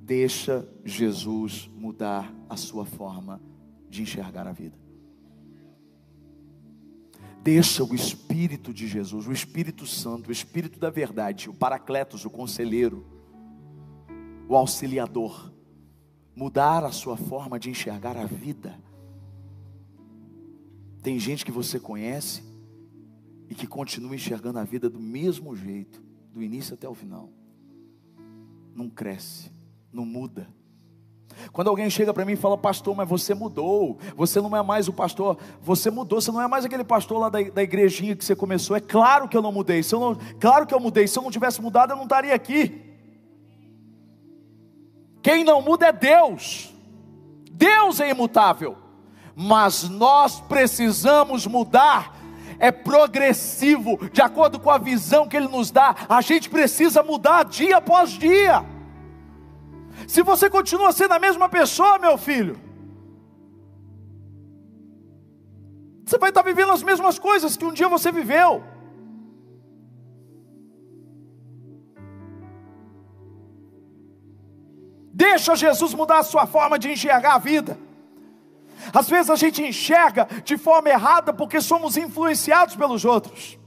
Deixa 0.00 0.68
Jesus 0.84 1.70
mudar 1.72 2.34
a 2.48 2.56
sua 2.56 2.84
forma 2.84 3.40
de 3.88 4.02
enxergar 4.02 4.48
a 4.48 4.52
vida. 4.52 4.76
Deixa 7.40 7.84
o 7.84 7.94
Espírito 7.94 8.74
de 8.74 8.88
Jesus, 8.88 9.28
o 9.28 9.32
Espírito 9.32 9.86
Santo, 9.86 10.30
o 10.30 10.32
Espírito 10.32 10.80
da 10.80 10.90
verdade, 10.90 11.48
o 11.48 11.54
Paracletos, 11.54 12.24
o 12.24 12.30
conselheiro, 12.30 13.06
o 14.48 14.56
auxiliador, 14.56 15.52
mudar 16.34 16.82
a 16.82 16.90
sua 16.90 17.16
forma 17.16 17.60
de 17.60 17.70
enxergar 17.70 18.16
a 18.16 18.26
vida. 18.26 18.76
Tem 21.06 21.20
gente 21.20 21.44
que 21.44 21.52
você 21.52 21.78
conhece 21.78 22.42
e 23.48 23.54
que 23.54 23.64
continua 23.64 24.16
enxergando 24.16 24.58
a 24.58 24.64
vida 24.64 24.90
do 24.90 24.98
mesmo 24.98 25.54
jeito, 25.54 26.02
do 26.32 26.42
início 26.42 26.74
até 26.74 26.88
o 26.88 26.94
final. 26.94 27.30
Não 28.74 28.90
cresce, 28.90 29.52
não 29.92 30.04
muda. 30.04 30.48
Quando 31.52 31.68
alguém 31.68 31.88
chega 31.88 32.12
para 32.12 32.24
mim 32.24 32.32
e 32.32 32.36
fala, 32.36 32.58
pastor, 32.58 32.96
mas 32.96 33.08
você 33.08 33.34
mudou, 33.34 34.00
você 34.16 34.40
não 34.40 34.56
é 34.56 34.64
mais 34.64 34.88
o 34.88 34.92
pastor, 34.92 35.38
você 35.62 35.92
mudou, 35.92 36.20
você 36.20 36.32
não 36.32 36.42
é 36.42 36.48
mais 36.48 36.64
aquele 36.64 36.82
pastor 36.82 37.20
lá 37.20 37.28
da, 37.28 37.40
da 37.40 37.62
igrejinha 37.62 38.16
que 38.16 38.24
você 38.24 38.34
começou. 38.34 38.74
É 38.74 38.80
claro 38.80 39.28
que 39.28 39.36
eu 39.36 39.42
não 39.42 39.52
mudei, 39.52 39.84
se 39.84 39.94
eu 39.94 40.00
não, 40.00 40.18
claro 40.40 40.66
que 40.66 40.74
eu 40.74 40.80
mudei, 40.80 41.06
se 41.06 41.16
eu 41.16 41.22
não 41.22 41.30
tivesse 41.30 41.62
mudado, 41.62 41.92
eu 41.92 41.96
não 41.96 42.02
estaria 42.02 42.34
aqui. 42.34 42.82
Quem 45.22 45.44
não 45.44 45.62
muda 45.62 45.86
é 45.86 45.92
Deus. 45.92 46.74
Deus 47.52 48.00
é 48.00 48.10
imutável. 48.10 48.85
Mas 49.38 49.86
nós 49.86 50.40
precisamos 50.40 51.46
mudar. 51.46 52.16
É 52.58 52.72
progressivo, 52.72 54.08
de 54.10 54.22
acordo 54.22 54.58
com 54.58 54.70
a 54.70 54.78
visão 54.78 55.28
que 55.28 55.36
Ele 55.36 55.46
nos 55.46 55.70
dá. 55.70 55.94
A 56.08 56.22
gente 56.22 56.48
precisa 56.48 57.02
mudar 57.02 57.44
dia 57.44 57.76
após 57.76 58.12
dia. 58.12 58.64
Se 60.08 60.22
você 60.22 60.48
continua 60.48 60.90
sendo 60.90 61.12
a 61.12 61.18
mesma 61.18 61.50
pessoa, 61.50 61.98
meu 61.98 62.16
filho, 62.16 62.58
você 66.02 66.16
vai 66.16 66.30
estar 66.30 66.40
vivendo 66.42 66.72
as 66.72 66.82
mesmas 66.82 67.18
coisas 67.18 67.58
que 67.58 67.64
um 67.66 67.74
dia 67.74 67.90
você 67.90 68.10
viveu. 68.10 68.64
Deixa 75.12 75.54
Jesus 75.56 75.92
mudar 75.92 76.20
a 76.20 76.22
sua 76.22 76.46
forma 76.46 76.78
de 76.78 76.90
enxergar 76.90 77.34
a 77.34 77.38
vida. 77.38 77.85
Às 78.92 79.08
vezes 79.08 79.30
a 79.30 79.36
gente 79.36 79.62
enxerga 79.62 80.26
de 80.44 80.56
forma 80.56 80.88
errada 80.88 81.32
porque 81.32 81.60
somos 81.60 81.96
influenciados 81.96 82.76
pelos 82.76 83.04
outros. 83.04 83.58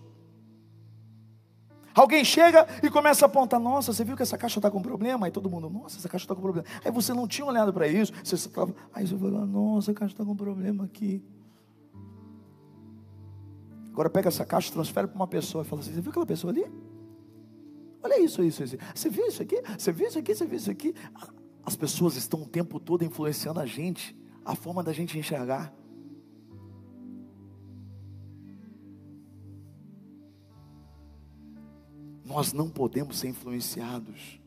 Alguém 1.93 2.23
chega 2.23 2.67
e 2.82 2.89
começa 2.89 3.25
a 3.25 3.27
apontar: 3.27 3.60
Nossa, 3.60 3.91
você 3.91 4.03
viu 4.03 4.15
que 4.15 4.23
essa 4.23 4.38
caixa 4.38 4.60
está 4.60 4.71
com 4.71 4.82
problema? 4.82 5.25
Aí 5.25 5.32
todo 5.32 5.49
mundo: 5.49 5.69
Nossa, 5.69 5.97
essa 5.97 6.08
caixa 6.08 6.23
está 6.23 6.36
com 6.36 6.41
problema. 6.41 6.67
Aí 6.84 6.91
você 6.91 7.13
não 7.13 7.27
tinha 7.27 7.45
olhado 7.45 7.73
para 7.73 7.88
isso. 7.88 8.13
Você 8.23 8.36
estava, 8.36 8.73
aí 8.93 9.05
você 9.05 9.17
falou: 9.17 9.45
Nossa, 9.45 9.91
a 9.91 9.93
caixa 9.93 10.13
está 10.13 10.23
com 10.23 10.36
problema 10.36 10.86
aqui. 10.86 11.23
Agora 13.91 14.10
pega 14.10 14.29
essa 14.29 14.45
caixa, 14.45 14.71
transfere 14.71 15.08
para 15.08 15.15
uma 15.15 15.27
pessoa 15.27 15.63
e 15.63 15.67
fala 15.67 15.82
assim: 15.82 15.93
Você 15.93 16.01
viu 16.01 16.12
aquela 16.12 16.25
pessoa 16.25 16.53
ali? 16.53 16.65
Olha 18.01 18.19
isso, 18.21 18.41
isso, 18.43 18.63
isso. 18.63 18.77
Você 18.95 19.10
viu 19.10 19.27
isso 19.27 19.41
aqui? 19.41 19.62
Você 19.77 19.91
viu 19.91 20.08
isso 20.08 20.19
aqui? 20.19 20.36
Você 20.36 20.45
viu 20.45 20.58
isso 20.58 20.71
aqui? 20.71 20.95
As 21.65 21.75
pessoas 21.75 22.15
estão 22.15 22.43
o 22.43 22.45
tempo 22.45 22.79
todo 22.79 23.03
influenciando 23.03 23.60
a 23.60 23.65
gente, 23.65 24.17
a 24.49 24.55
forma 24.55 24.81
da 24.81 24.91
gente 24.91 25.15
enxergar. 25.15 25.71
Nós 32.25 32.51
não 32.51 32.67
podemos 32.67 33.19
ser 33.19 33.27
influenciados 33.27 34.41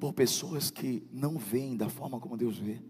por 0.00 0.12
pessoas 0.12 0.68
que 0.68 1.06
não 1.12 1.38
veem 1.38 1.76
da 1.76 1.88
forma 1.88 2.18
como 2.18 2.36
Deus 2.36 2.58
vê. 2.58 2.82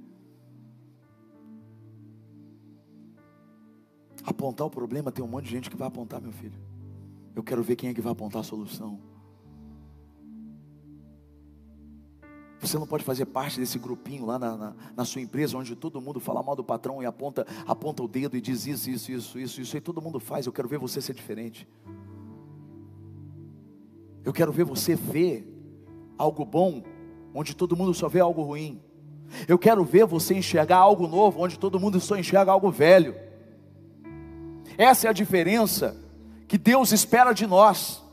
Apontar 4.25 4.67
o 4.67 4.71
problema, 4.71 5.13
tem 5.13 5.23
um 5.23 5.29
monte 5.29 5.45
de 5.45 5.51
gente 5.51 5.69
que 5.69 5.77
vai 5.77 5.89
apontar, 5.89 6.23
meu 6.23 6.33
filho. 6.33 6.59
Eu 7.37 7.43
quero 7.43 7.63
ver 7.63 7.77
quem 7.77 7.91
é 7.91 7.95
que 7.95 8.01
vai 8.01 8.13
apontar 8.13 8.41
a 8.41 8.45
solução. 8.45 8.99
Você 12.67 12.79
não 12.79 12.87
pode 12.87 13.05
fazer 13.05 13.27
parte 13.27 13.61
desse 13.61 13.79
grupinho 13.79 14.25
lá 14.25 14.39
na, 14.39 14.57
na, 14.57 14.73
na, 14.97 15.05
sua 15.05 15.21
empresa, 15.21 15.57
onde 15.57 15.77
todo 15.77 16.01
mundo 16.01 16.19
fala 16.19 16.43
mal 16.43 16.57
do 16.57 16.65
patrão 16.65 17.03
e 17.03 17.07
aponta, 17.07 17.47
aponta 17.67 18.03
o 18.03 18.09
dedo 18.09 18.37
e 18.37 18.41
diz 18.41 18.67
isso, 18.67 18.91
isso, 18.91 19.13
isso, 19.13 19.39
isso, 19.39 19.61
isso, 19.61 19.77
e 19.77 19.81
todo 19.81 20.01
mundo 20.01 20.19
faz. 20.19 20.47
Eu 20.47 20.53
quero 20.53 20.69
ver 20.69 20.79
você 20.79 21.01
ser 21.01 21.15
diferente. 21.15 21.69
Eu 24.25 24.33
quero 24.33 24.51
ver 24.51 24.65
você 24.65 24.95
ver 24.95 25.47
algo 26.17 26.45
bom, 26.45 26.83
onde 27.35 27.55
todo 27.55 27.77
mundo 27.77 27.93
só 27.93 28.09
vê 28.09 28.21
algo 28.21 28.43
ruim. 28.43 28.81
Eu 29.47 29.59
quero 29.59 29.85
ver 29.85 30.07
você 30.07 30.35
enxergar 30.35 30.79
algo 30.79 31.07
novo, 31.07 31.43
onde 31.43 31.59
todo 31.59 31.79
mundo 31.81 32.01
só 32.01 32.17
enxerga 32.17 32.53
algo 32.53 32.71
velho. 32.71 33.15
Essa 34.79 35.07
é 35.07 35.11
a 35.11 35.13
diferença 35.13 35.97
que 36.49 36.57
Deus 36.57 36.93
espera 36.93 37.33
de 37.33 37.47
nós. 37.47 38.04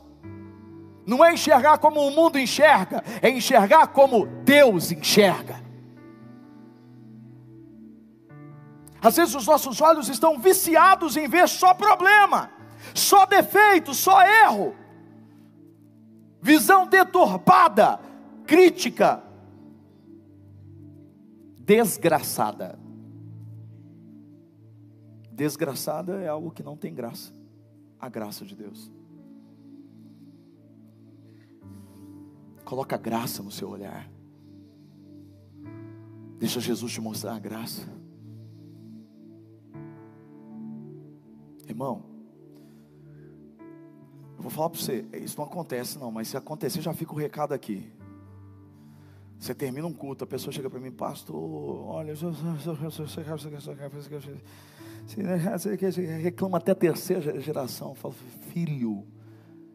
Não 1.06 1.24
é 1.24 1.32
enxergar 1.32 1.78
como 1.78 2.00
o 2.00 2.10
mundo 2.10 2.38
enxerga, 2.38 3.02
é 3.20 3.28
enxergar 3.28 3.88
como 3.88 4.26
Deus 4.44 4.92
enxerga. 4.92 5.60
Às 9.00 9.16
vezes 9.16 9.34
os 9.34 9.46
nossos 9.46 9.80
olhos 9.80 10.08
estão 10.08 10.38
viciados 10.38 11.16
em 11.16 11.28
ver 11.28 11.48
só 11.48 11.74
problema, 11.74 12.50
só 12.94 13.26
defeito, 13.26 13.92
só 13.92 14.22
erro, 14.22 14.76
visão 16.40 16.86
deturpada, 16.86 17.98
crítica, 18.46 19.20
desgraçada. 21.58 22.78
Desgraçada 25.32 26.20
é 26.20 26.28
algo 26.28 26.52
que 26.52 26.62
não 26.62 26.76
tem 26.76 26.94
graça, 26.94 27.32
a 27.98 28.08
graça 28.08 28.44
de 28.44 28.54
Deus. 28.54 28.88
Coloca 32.72 32.96
graça 32.96 33.42
no 33.42 33.50
seu 33.50 33.68
olhar. 33.68 34.10
Deixa 36.38 36.58
Jesus 36.58 36.90
te 36.90 37.02
mostrar 37.02 37.34
a 37.34 37.38
graça. 37.38 37.86
Irmão, 41.68 42.02
eu 44.38 44.42
vou 44.42 44.50
falar 44.50 44.70
para 44.70 44.80
você, 44.80 45.04
isso 45.12 45.36
não 45.36 45.44
acontece 45.44 45.98
não, 45.98 46.10
mas 46.10 46.28
se 46.28 46.36
acontecer 46.38 46.80
já 46.80 46.94
fica 46.94 47.12
o 47.12 47.18
recado 47.18 47.52
aqui. 47.52 47.92
Você 49.38 49.54
termina 49.54 49.86
um 49.86 49.92
culto, 49.92 50.24
a 50.24 50.26
pessoa 50.26 50.50
chega 50.50 50.70
para 50.70 50.80
mim, 50.80 50.90
pastor, 50.90 51.36
olha, 51.36 52.14
reclama 56.22 56.56
até 56.56 56.72
a 56.72 56.74
terceira 56.74 57.38
geração. 57.38 57.94
Fala, 57.94 58.14
filho, 58.48 59.06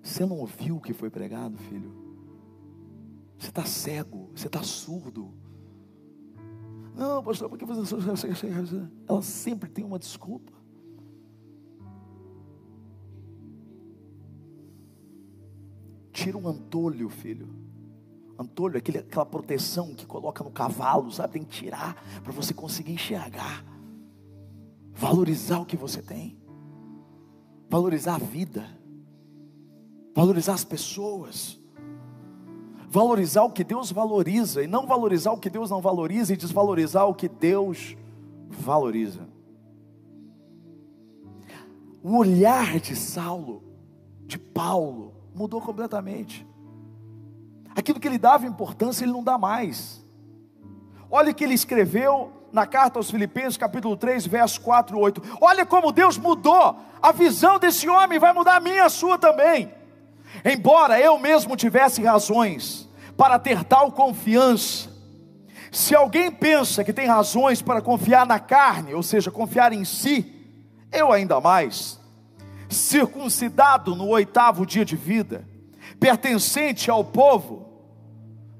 você 0.01 0.25
não 0.25 0.39
ouviu 0.39 0.77
o 0.77 0.81
que 0.81 0.93
foi 0.93 1.11
pregado, 1.11 1.59
filho? 1.59 2.06
Você 3.37 3.49
está 3.49 3.65
cego, 3.65 4.31
você 4.35 4.47
está 4.47 4.63
surdo. 4.63 5.33
Não, 6.95 7.23
pastor, 7.23 7.47
porque 7.47 7.63
você. 7.65 7.95
Ela 9.07 9.21
sempre 9.21 9.69
tem 9.69 9.85
uma 9.85 9.99
desculpa. 9.99 10.51
Tira 16.11 16.35
um 16.35 16.47
antolho, 16.47 17.07
filho. 17.09 17.47
Antolho, 18.39 18.77
aquele, 18.77 18.97
aquela 18.97 19.25
proteção 19.25 19.93
que 19.93 20.05
coloca 20.05 20.43
no 20.43 20.49
cavalo, 20.49 21.11
sabe? 21.11 21.33
Tem 21.33 21.43
que 21.43 21.51
tirar 21.51 21.95
para 22.23 22.31
você 22.31 22.55
conseguir 22.55 22.93
enxergar. 22.93 23.63
Valorizar 24.93 25.59
o 25.59 25.65
que 25.65 25.77
você 25.77 26.01
tem. 26.01 26.35
Valorizar 27.69 28.15
a 28.15 28.17
vida. 28.17 28.67
Valorizar 30.15 30.55
as 30.55 30.63
pessoas 30.63 31.56
valorizar 32.89 33.43
o 33.43 33.51
que 33.51 33.63
Deus 33.63 33.91
valoriza 33.91 34.63
e 34.63 34.67
não 34.67 34.87
valorizar 34.87 35.31
o 35.31 35.37
que 35.37 35.49
Deus 35.49 35.69
não 35.69 35.81
valoriza 35.81 36.33
e 36.33 36.37
desvalorizar 36.37 37.07
o 37.07 37.13
que 37.13 37.27
Deus 37.27 37.97
valoriza. 38.49 39.27
O 42.01 42.17
olhar 42.17 42.79
de 42.79 42.95
Saulo, 42.95 43.61
de 44.25 44.39
Paulo, 44.39 45.13
mudou 45.35 45.61
completamente. 45.61 46.47
Aquilo 47.75 47.99
que 47.99 48.07
ele 48.07 48.17
dava 48.17 48.47
importância, 48.47 49.03
ele 49.03 49.11
não 49.11 49.23
dá 49.23 49.37
mais. 49.37 50.05
Olha 51.11 51.31
o 51.31 51.35
que 51.35 51.43
ele 51.43 51.53
escreveu 51.53 52.31
na 52.51 52.65
carta 52.65 52.97
aos 52.97 53.11
Filipenses, 53.11 53.57
capítulo 53.57 53.97
3, 53.97 54.25
verso 54.25 54.61
4 54.61 54.97
e 54.97 54.99
8. 54.99 55.21
Olha 55.41 55.65
como 55.65 55.91
Deus 55.91 56.17
mudou 56.17 56.77
a 57.01 57.11
visão 57.11 57.59
desse 57.59 57.89
homem, 57.89 58.17
vai 58.17 58.33
mudar 58.33 58.55
a 58.55 58.59
minha 58.61 58.85
a 58.85 58.89
sua 58.89 59.17
também. 59.17 59.76
Embora 60.43 60.99
eu 60.99 61.17
mesmo 61.17 61.55
tivesse 61.55 62.01
razões 62.03 62.87
para 63.15 63.39
ter 63.39 63.63
tal 63.63 63.91
confiança, 63.91 64.89
se 65.71 65.95
alguém 65.95 66.31
pensa 66.31 66.83
que 66.83 66.93
tem 66.93 67.07
razões 67.07 67.61
para 67.61 67.81
confiar 67.81 68.25
na 68.25 68.39
carne, 68.39 68.93
ou 68.93 69.03
seja, 69.03 69.31
confiar 69.31 69.73
em 69.73 69.83
si, 69.83 70.33
eu 70.91 71.11
ainda 71.11 71.41
mais, 71.41 71.99
circuncidado 72.69 73.95
no 73.95 74.07
oitavo 74.07 74.65
dia 74.65 74.85
de 74.85 74.95
vida, 74.95 75.47
pertencente 75.99 76.89
ao 76.89 77.03
povo 77.03 77.67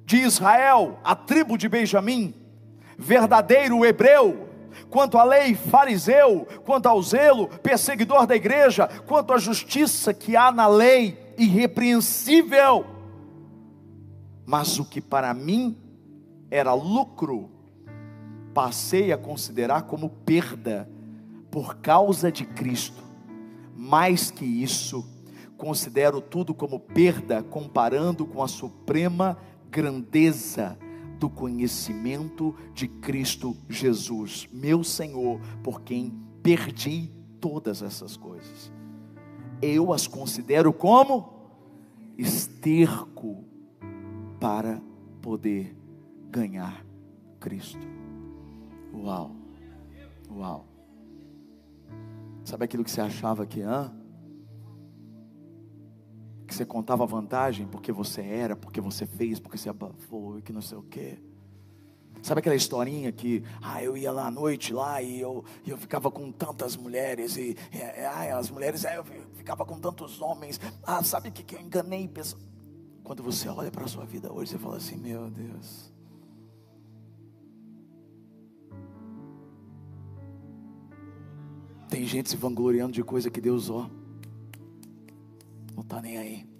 de 0.05 0.17
Israel, 0.17 0.99
a 1.03 1.15
tribo 1.15 1.57
de 1.57 1.67
Benjamim, 1.67 2.33
verdadeiro 2.97 3.85
hebreu, 3.85 4.47
quanto 4.89 5.17
à 5.17 5.23
lei, 5.23 5.53
fariseu, 5.55 6.47
quanto 6.65 6.87
ao 6.87 7.01
zelo, 7.01 7.47
perseguidor 7.47 8.25
da 8.25 8.35
igreja, 8.35 8.87
quanto 9.05 9.33
à 9.33 9.37
justiça 9.37 10.13
que 10.13 10.35
há 10.35 10.51
na 10.51 10.67
lei, 10.67 11.26
irrepreensível. 11.37 12.85
Mas 14.45 14.79
o 14.79 14.85
que 14.85 15.01
para 15.01 15.33
mim 15.33 15.77
era 16.49 16.73
lucro, 16.73 17.49
passei 18.53 19.11
a 19.11 19.17
considerar 19.17 19.83
como 19.83 20.09
perda 20.09 20.89
por 21.51 21.75
causa 21.77 22.31
de 22.31 22.45
Cristo. 22.45 23.03
Mais 23.75 24.31
que 24.31 24.45
isso, 24.45 25.05
considero 25.57 26.21
tudo 26.21 26.53
como 26.53 26.79
perda 26.79 27.43
comparando 27.43 28.25
com 28.25 28.41
a 28.41 28.47
suprema 28.47 29.37
grandeza 29.69 30.77
do 31.19 31.29
conhecimento 31.29 32.55
de 32.73 32.87
Cristo 32.87 33.57
Jesus, 33.67 34.47
meu 34.51 34.83
Senhor, 34.83 35.41
por 35.63 35.81
quem 35.81 36.13
perdi 36.41 37.11
todas 37.41 37.81
essas 37.81 38.15
coisas 38.15 38.76
eu 39.61 39.93
as 39.93 40.07
considero 40.07 40.71
como 40.71 41.33
esterco 42.17 43.43
para 44.39 44.81
poder 45.21 45.75
ganhar 46.29 46.85
Cristo. 47.39 47.87
Uau, 48.93 49.31
uau. 50.29 50.65
Sabe 52.43 52.65
aquilo 52.65 52.83
que 52.83 52.91
você 52.91 53.01
achava 53.01 53.45
que, 53.45 53.61
hã? 53.61 53.93
Que 56.47 56.55
você 56.55 56.65
contava 56.65 57.05
vantagem 57.05 57.67
porque 57.67 57.91
você 57.91 58.21
era, 58.21 58.55
porque 58.55 58.79
você 58.79 59.05
fez, 59.05 59.39
porque 59.39 59.57
você 59.57 59.69
abafou 59.69 60.39
e 60.39 60.41
que 60.41 60.53
não 60.53 60.61
sei 60.61 60.77
o 60.77 60.83
quê. 60.83 61.19
Sabe 62.21 62.39
aquela 62.39 62.55
historinha 62.55 63.11
que, 63.11 63.43
ah, 63.61 63.83
eu 63.83 63.95
ia 63.95 64.11
lá 64.11 64.27
à 64.27 64.31
noite 64.31 64.73
lá 64.73 65.01
e 65.01 65.19
eu, 65.19 65.43
eu 65.65 65.77
ficava 65.77 66.09
com 66.11 66.31
tantas 66.31 66.75
mulheres 66.75 67.37
e, 67.37 67.55
e 67.71 67.81
ah, 68.03 68.37
as 68.37 68.49
mulheres, 68.49 68.85
ah, 68.85 68.95
eu 68.95 69.05
ficava 69.35 69.65
com 69.65 69.79
tantos 69.79 70.21
homens. 70.21 70.59
Ah, 70.83 71.03
sabe 71.03 71.29
o 71.29 71.31
que, 71.31 71.43
que 71.43 71.55
eu 71.55 71.61
enganei? 71.61 72.09
Quando 73.03 73.23
você 73.23 73.47
olha 73.47 73.71
para 73.71 73.85
a 73.85 73.87
sua 73.87 74.05
vida 74.05 74.31
hoje, 74.31 74.51
você 74.51 74.57
fala 74.57 74.77
assim, 74.77 74.97
meu 74.97 75.29
Deus. 75.29 75.91
Tem 81.89 82.05
gente 82.05 82.29
se 82.29 82.35
vangloriando 82.35 82.91
de 82.91 83.03
coisa 83.03 83.29
que 83.29 83.39
Deus, 83.39 83.69
ó, 83.69 83.89
não 85.73 85.83
está 85.83 86.01
nem 86.01 86.17
aí. 86.17 86.56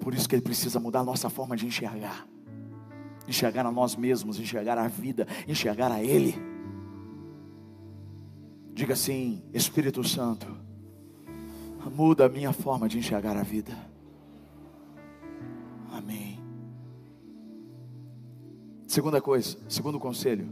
Por 0.00 0.14
isso 0.14 0.28
que 0.28 0.34
Ele 0.34 0.42
precisa 0.42 0.80
mudar 0.80 1.00
a 1.00 1.04
nossa 1.04 1.28
forma 1.28 1.56
de 1.56 1.66
enxergar. 1.66 2.26
Enxergar 3.26 3.66
a 3.66 3.72
nós 3.72 3.96
mesmos, 3.96 4.38
enxergar 4.40 4.78
a 4.78 4.88
vida, 4.88 5.26
enxergar 5.46 5.92
a 5.92 6.02
Ele. 6.02 6.34
Diga 8.72 8.94
assim: 8.94 9.42
Espírito 9.52 10.02
Santo, 10.02 10.46
muda 11.90 12.26
a 12.26 12.28
minha 12.28 12.52
forma 12.52 12.88
de 12.88 12.98
enxergar 12.98 13.36
a 13.36 13.42
vida. 13.42 13.76
Amém. 15.92 16.38
Segunda 18.86 19.20
coisa, 19.20 19.58
segundo 19.68 19.98
conselho: 19.98 20.48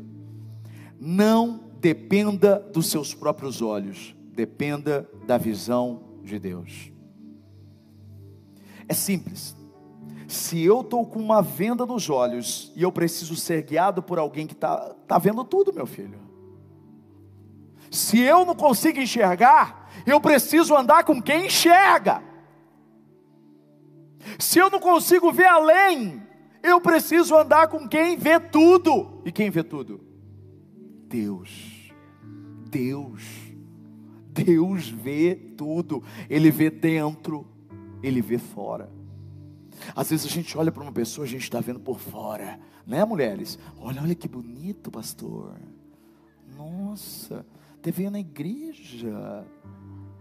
não 1.00 1.70
dependa 1.80 2.58
dos 2.58 2.86
seus 2.88 3.14
próprios 3.14 3.62
olhos, 3.62 4.14
dependa 4.34 5.08
da 5.26 5.38
visão 5.38 6.02
de 6.22 6.38
Deus. 6.38 6.95
É 8.88 8.94
simples. 8.94 9.56
Se 10.28 10.62
eu 10.62 10.80
estou 10.80 11.06
com 11.06 11.20
uma 11.20 11.40
venda 11.40 11.86
nos 11.86 12.10
olhos 12.10 12.72
e 12.74 12.82
eu 12.82 12.90
preciso 12.90 13.36
ser 13.36 13.62
guiado 13.62 14.02
por 14.02 14.18
alguém 14.18 14.46
que 14.46 14.54
está 14.54 14.94
tá 15.06 15.18
vendo 15.18 15.44
tudo, 15.44 15.72
meu 15.72 15.86
filho. 15.86 16.18
Se 17.90 18.20
eu 18.20 18.44
não 18.44 18.54
consigo 18.54 18.98
enxergar, 18.98 19.90
eu 20.04 20.20
preciso 20.20 20.76
andar 20.76 21.04
com 21.04 21.22
quem 21.22 21.46
enxerga. 21.46 22.22
Se 24.38 24.58
eu 24.58 24.68
não 24.68 24.80
consigo 24.80 25.32
ver 25.32 25.46
além, 25.46 26.22
eu 26.62 26.80
preciso 26.80 27.36
andar 27.36 27.68
com 27.68 27.88
quem 27.88 28.16
vê 28.16 28.40
tudo. 28.40 29.22
E 29.24 29.30
quem 29.30 29.50
vê 29.50 29.62
tudo? 29.62 30.00
Deus. 31.08 31.92
Deus. 32.68 33.22
Deus 34.32 34.88
vê 34.88 35.34
tudo. 35.56 36.02
Ele 36.28 36.50
vê 36.50 36.68
dentro, 36.68 37.46
ele 38.02 38.20
vê 38.20 38.38
fora. 38.38 38.90
Às 39.94 40.10
vezes 40.10 40.26
a 40.26 40.28
gente 40.28 40.56
olha 40.56 40.72
para 40.72 40.82
uma 40.82 40.92
pessoa, 40.92 41.24
a 41.26 41.28
gente 41.28 41.42
está 41.42 41.60
vendo 41.60 41.80
por 41.80 41.98
fora, 41.98 42.58
né, 42.86 43.04
mulheres? 43.04 43.58
Olha, 43.78 44.02
olha 44.02 44.14
que 44.14 44.28
bonito, 44.28 44.90
pastor. 44.90 45.54
Nossa, 46.56 47.44
te 47.82 47.90
veio 47.90 48.10
na 48.10 48.20
igreja. 48.20 49.44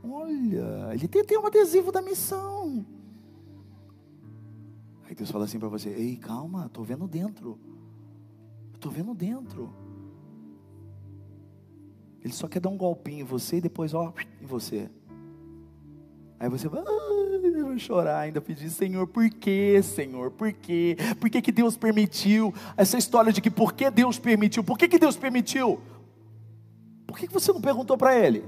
Olha, 0.04 0.94
ele 0.94 1.08
tem, 1.08 1.24
tem 1.24 1.38
um 1.38 1.46
adesivo 1.46 1.92
da 1.92 2.02
missão. 2.02 2.86
Aí 5.08 5.16
Deus 5.16 5.32
fala 5.32 5.46
assim 5.46 5.60
para 5.60 5.70
você: 5.70 5.90
Ei, 5.90 6.18
calma, 6.18 6.66
estou 6.66 6.84
vendo 6.84 7.08
dentro. 7.08 7.60
Estou 8.74 8.92
vendo 8.92 9.14
dentro. 9.14 9.74
Ele 12.22 12.34
só 12.34 12.48
quer 12.48 12.60
dar 12.60 12.70
um 12.70 12.78
golpinho 12.78 13.22
em 13.22 13.24
você 13.24 13.58
e 13.58 13.62
depois, 13.62 13.94
ó, 13.94 14.12
em 14.42 14.46
você. 14.46 14.90
Aí 16.40 16.50
você 16.50 16.68
vai, 16.68 16.82
eu 16.82 17.15
vou 17.52 17.78
chorar, 17.78 18.20
ainda 18.20 18.42
pedir, 18.42 18.70
Senhor, 18.70 19.08
por 19.08 19.30
que, 19.30 19.82
Senhor, 19.82 20.32
por 20.32 20.52
quê? 20.54 20.98
Por 21.20 21.30
que, 21.30 21.42
que 21.42 21.52
Deus 21.52 21.78
permitiu? 21.78 22.54
Essa 22.78 22.98
história 22.98 23.32
de 23.32 23.42
que 23.42 23.52
por 23.52 23.74
que 23.74 23.90
Deus 23.90 24.20
permitiu? 24.20 24.64
Por 24.64 24.78
que, 24.78 24.88
que 24.88 25.00
Deus 25.00 25.18
permitiu? 25.18 25.80
Por 27.06 27.18
que, 27.18 27.28
que 27.28 27.34
você 27.34 27.52
não 27.52 27.62
perguntou 27.62 27.98
para 27.98 28.18
Ele? 28.18 28.44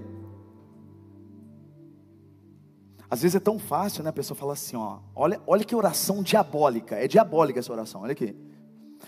Às 3.09 3.21
vezes 3.21 3.35
é 3.35 3.39
tão 3.39 3.57
fácil, 3.57 4.03
né? 4.03 4.09
A 4.09 4.13
pessoa 4.13 4.37
fala 4.37 4.53
assim, 4.53 4.75
ó, 4.75 4.99
olha, 5.15 5.41
olha 5.47 5.63
que 5.63 5.75
oração 5.75 6.21
diabólica, 6.21 6.95
é 6.95 7.07
diabólica 7.07 7.59
essa 7.59 7.71
oração, 7.71 8.01
olha 8.01 8.11
aqui. 8.11 8.35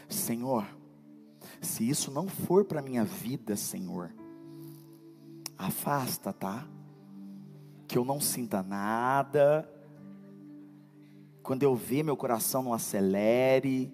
Senhor, 0.07 0.65
se 1.61 1.87
isso 1.87 2.09
não 2.09 2.27
for 2.27 2.63
para 2.63 2.81
minha 2.81 3.03
vida, 3.03 3.55
Senhor, 3.55 4.09
afasta, 5.57 6.31
tá? 6.31 6.65
que 7.89 7.97
eu 7.97 8.05
não 8.05 8.21
sinta 8.21 8.61
nada, 8.61 9.67
quando 11.43 11.63
eu 11.63 11.75
ver 11.75 12.03
meu 12.03 12.17
coração 12.17 12.63
não 12.63 12.73
acelere, 12.73 13.93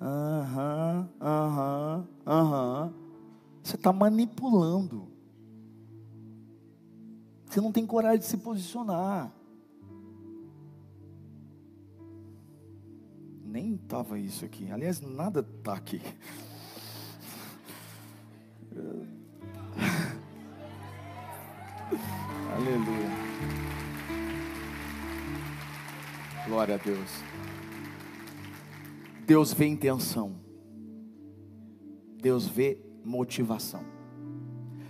aham, 0.00 1.08
aham, 1.20 2.08
aham, 2.26 2.94
você 3.62 3.76
está 3.76 3.92
manipulando, 3.92 5.08
você 7.46 7.60
não 7.60 7.72
tem 7.72 7.86
coragem 7.86 8.20
de 8.20 8.26
se 8.26 8.36
posicionar, 8.38 9.32
nem, 13.48 13.74
estava 13.74 14.18
isso 14.18 14.44
aqui. 14.44 14.70
Aliás, 14.70 15.00
nada 15.00 15.40
está 15.40 15.72
aqui. 15.72 16.02
Aleluia. 22.54 23.17
Glória 26.48 26.76
a 26.76 26.78
Deus. 26.78 27.10
Deus 29.26 29.52
vê 29.52 29.66
intenção. 29.66 30.34
Deus 32.16 32.46
vê 32.46 32.80
motivação. 33.04 33.84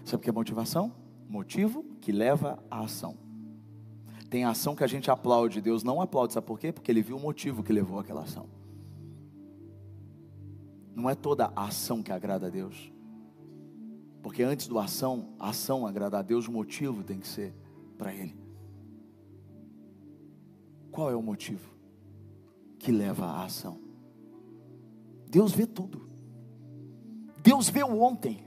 Sabe 0.05 0.21
o 0.21 0.23
que 0.23 0.31
é 0.31 0.33
motivação? 0.33 0.93
Motivo 1.29 1.85
que 2.01 2.13
leva 2.13 2.63
à 2.71 2.85
ação. 2.85 3.17
Tem 4.31 4.45
ação 4.45 4.77
que 4.77 4.85
a 4.85 4.87
gente 4.87 5.11
aplaude, 5.11 5.61
Deus 5.61 5.83
não 5.83 6.01
aplaude, 6.01 6.33
sabe 6.33 6.47
por 6.47 6.61
quê? 6.61 6.73
Porque 6.73 6.93
ele 6.93 7.03
viu 7.03 7.17
o 7.17 7.21
motivo 7.21 7.65
que 7.65 7.73
levou 7.73 7.99
àquela 7.99 8.23
ação. 8.23 8.47
Não 10.95 11.11
é 11.11 11.17
toda 11.17 11.53
ação 11.57 12.05
que 12.05 12.13
agrada 12.13 12.47
a 12.47 12.51
Deus. 12.51 12.93
Porque 14.23 14.45
antes 14.45 14.69
do 14.69 14.79
ação, 14.79 15.31
a 15.41 15.49
ação 15.49 15.89
agrada 15.89 16.21
a 16.21 16.23
Deus, 16.23 16.47
o 16.47 16.53
motivo 16.53 17.03
tem 17.03 17.19
que 17.19 17.27
ser 17.27 17.53
para 17.97 18.15
Ele. 18.15 18.38
Qual 20.99 21.13
é 21.13 21.15
o 21.15 21.23
motivo 21.23 21.71
que 22.77 22.91
leva 22.91 23.25
à 23.25 23.45
ação? 23.45 23.79
Deus 25.29 25.53
vê 25.53 25.65
tudo. 25.65 26.09
Deus 27.41 27.69
vê 27.69 27.85
o 27.85 28.03
ontem. 28.03 28.45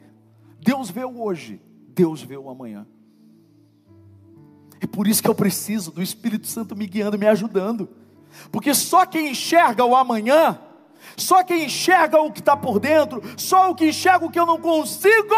Deus 0.59 0.89
vê 0.89 1.05
o 1.05 1.23
hoje. 1.23 1.61
Deus 1.95 2.21
vê 2.21 2.35
o 2.35 2.49
amanhã. 2.49 2.85
É 4.81 4.85
por 4.85 5.07
isso 5.07 5.23
que 5.23 5.29
eu 5.29 5.33
preciso 5.33 5.91
do 5.91 6.01
Espírito 6.01 6.45
Santo 6.45 6.75
me 6.75 6.87
guiando, 6.87 7.17
me 7.17 7.25
ajudando. 7.25 7.87
Porque 8.51 8.73
só 8.73 9.05
quem 9.05 9.31
enxerga 9.31 9.85
o 9.85 9.95
amanhã, 9.95 10.59
só 11.15 11.45
quem 11.45 11.67
enxerga 11.67 12.21
o 12.21 12.33
que 12.33 12.41
está 12.41 12.57
por 12.57 12.81
dentro, 12.81 13.21
só 13.39 13.71
o 13.71 13.75
que 13.75 13.87
enxerga 13.87 14.25
o 14.25 14.29
que 14.29 14.37
eu 14.37 14.45
não 14.45 14.59
consigo, 14.59 15.35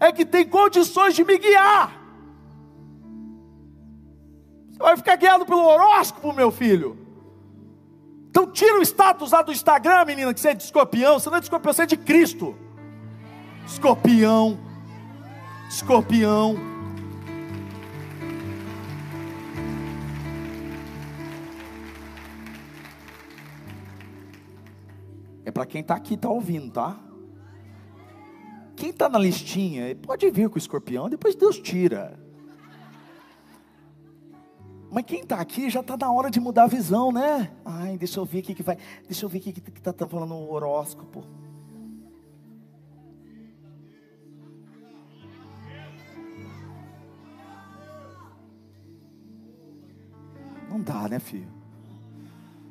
é 0.00 0.10
que 0.10 0.24
tem 0.24 0.48
condições 0.48 1.14
de 1.14 1.22
me 1.22 1.36
guiar. 1.36 2.03
Vai 4.84 4.98
ficar 4.98 5.16
guiado 5.16 5.46
pelo 5.46 5.64
horóscopo, 5.64 6.30
meu 6.34 6.50
filho. 6.50 6.98
Então 8.28 8.46
tira 8.52 8.78
o 8.78 8.82
status 8.82 9.32
lá 9.32 9.40
do 9.40 9.50
Instagram, 9.50 10.04
menina, 10.04 10.34
que 10.34 10.38
você 10.38 10.50
é 10.50 10.54
de 10.54 10.62
escorpião. 10.62 11.18
Você 11.18 11.30
não 11.30 11.38
é 11.38 11.40
de 11.40 11.46
escorpião, 11.46 11.72
você 11.72 11.84
é 11.84 11.86
de 11.86 11.96
Cristo. 11.96 12.54
Escorpião. 13.66 14.58
Escorpião. 15.70 16.58
É 25.46 25.50
para 25.50 25.64
quem 25.64 25.80
está 25.80 25.94
aqui, 25.94 26.12
está 26.12 26.28
ouvindo, 26.28 26.70
tá? 26.70 27.00
Quem 28.76 28.90
está 28.90 29.08
na 29.08 29.18
listinha, 29.18 29.96
pode 29.96 30.30
vir 30.30 30.50
com 30.50 30.56
o 30.56 30.58
escorpião, 30.58 31.08
depois 31.08 31.34
Deus 31.34 31.58
tira. 31.58 32.22
Mas 34.94 35.06
quem 35.06 35.22
está 35.22 35.40
aqui 35.40 35.68
já 35.68 35.80
está 35.80 35.96
na 35.96 36.12
hora 36.12 36.30
de 36.30 36.38
mudar 36.38 36.62
a 36.62 36.66
visão, 36.68 37.10
né? 37.10 37.50
Ai, 37.64 37.98
deixa 37.98 38.20
eu 38.20 38.24
ver 38.24 38.38
o 38.38 38.42
que, 38.42 38.62
vai. 38.62 38.78
Deixa 39.08 39.24
eu 39.24 39.28
ver 39.28 39.38
o 39.38 39.40
que 39.40 39.50
está 39.58 39.92
tá 39.92 40.06
falando 40.06 40.28
no 40.28 40.48
horóscopo. 40.52 41.24
Não 50.70 50.80
dá, 50.80 51.08
né, 51.08 51.18
filho? 51.18 51.48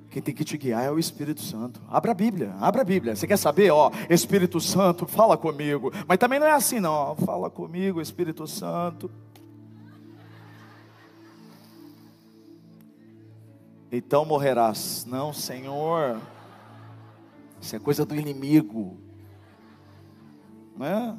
Quem 0.09 0.21
tem 0.21 0.33
que 0.33 0.45
te 0.45 0.57
guiar 0.57 0.85
é 0.85 0.91
o 0.91 0.97
Espírito 0.97 1.41
Santo. 1.41 1.81
Abra 1.89 2.11
a 2.11 2.15
Bíblia, 2.15 2.55
abra 2.57 2.83
a 2.83 2.85
Bíblia. 2.85 3.17
Você 3.17 3.27
quer 3.27 3.35
saber? 3.37 3.69
Ó, 3.71 3.91
Espírito 4.09 4.61
Santo, 4.61 5.05
fala 5.05 5.35
comigo. 5.35 5.91
Mas 6.07 6.17
também 6.19 6.39
não 6.39 6.47
é 6.47 6.53
assim, 6.53 6.79
não. 6.79 7.17
Fala 7.17 7.49
comigo, 7.49 7.99
Espírito 7.99 8.47
Santo. 8.47 9.11
Então 13.95 14.25
morrerás. 14.25 15.05
Não, 15.05 15.31
Senhor. 15.31 16.19
Isso 17.61 17.75
é 17.75 17.79
coisa 17.79 18.03
do 18.03 18.15
inimigo. 18.15 18.97
Não 20.75 20.83
é? 20.83 21.15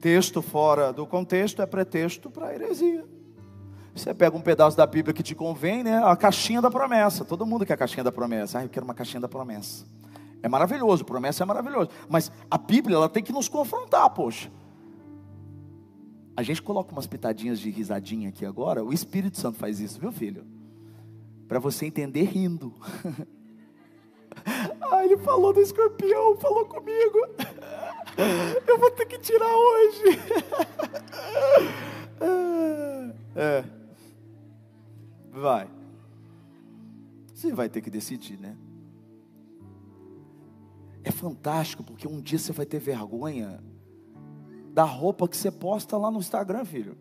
Texto 0.00 0.40
fora 0.40 0.90
do 0.90 1.06
contexto 1.06 1.60
é 1.60 1.66
pretexto 1.66 2.30
para 2.30 2.54
heresia. 2.54 3.04
Você 3.94 4.14
pega 4.14 4.34
um 4.34 4.40
pedaço 4.40 4.74
da 4.74 4.86
Bíblia 4.86 5.12
que 5.12 5.22
te 5.22 5.34
convém, 5.34 5.84
né? 5.84 6.02
A 6.02 6.16
caixinha 6.16 6.62
da 6.62 6.70
promessa. 6.70 7.26
Todo 7.26 7.44
mundo 7.44 7.66
quer 7.66 7.74
a 7.74 7.76
caixinha 7.76 8.02
da 8.02 8.10
promessa. 8.10 8.58
Ah, 8.58 8.64
eu 8.64 8.70
quero 8.70 8.84
uma 8.84 8.94
caixinha 8.94 9.20
da 9.20 9.28
promessa. 9.28 9.84
É 10.42 10.48
maravilhoso, 10.48 11.04
promessa 11.04 11.42
é 11.42 11.46
maravilhoso. 11.46 11.90
Mas 12.08 12.32
a 12.50 12.56
Bíblia, 12.56 12.96
ela 12.96 13.08
tem 13.08 13.22
que 13.22 13.32
nos 13.32 13.50
confrontar, 13.50 14.08
poxa. 14.08 14.50
A 16.36 16.42
gente 16.42 16.62
coloca 16.62 16.92
umas 16.92 17.06
pitadinhas 17.06 17.60
de 17.60 17.70
risadinha 17.70 18.30
aqui 18.30 18.46
agora. 18.46 18.82
O 18.84 18.92
Espírito 18.92 19.38
Santo 19.38 19.58
faz 19.58 19.80
isso, 19.80 20.00
viu, 20.00 20.10
filho? 20.10 20.46
Para 21.46 21.58
você 21.58 21.86
entender 21.86 22.22
rindo. 22.24 22.74
ah, 24.80 25.04
ele 25.04 25.18
falou 25.18 25.52
do 25.52 25.60
escorpião, 25.60 26.36
falou 26.36 26.64
comigo. 26.64 27.18
Eu 28.66 28.78
vou 28.78 28.90
ter 28.92 29.06
que 29.06 29.18
tirar 29.18 29.54
hoje. 29.54 30.02
é. 33.36 33.64
Vai. 35.30 35.68
Você 37.34 37.52
vai 37.52 37.68
ter 37.68 37.80
que 37.80 37.90
decidir, 37.90 38.38
né? 38.38 38.56
É 41.04 41.10
fantástico, 41.10 41.82
porque 41.82 42.06
um 42.06 42.20
dia 42.20 42.38
você 42.38 42.52
vai 42.52 42.64
ter 42.64 42.78
vergonha 42.78 43.62
da 44.72 44.84
roupa 44.84 45.28
que 45.28 45.36
você 45.36 45.50
posta 45.50 45.96
lá 45.96 46.10
no 46.10 46.18
Instagram, 46.18 46.64
filho. 46.64 46.96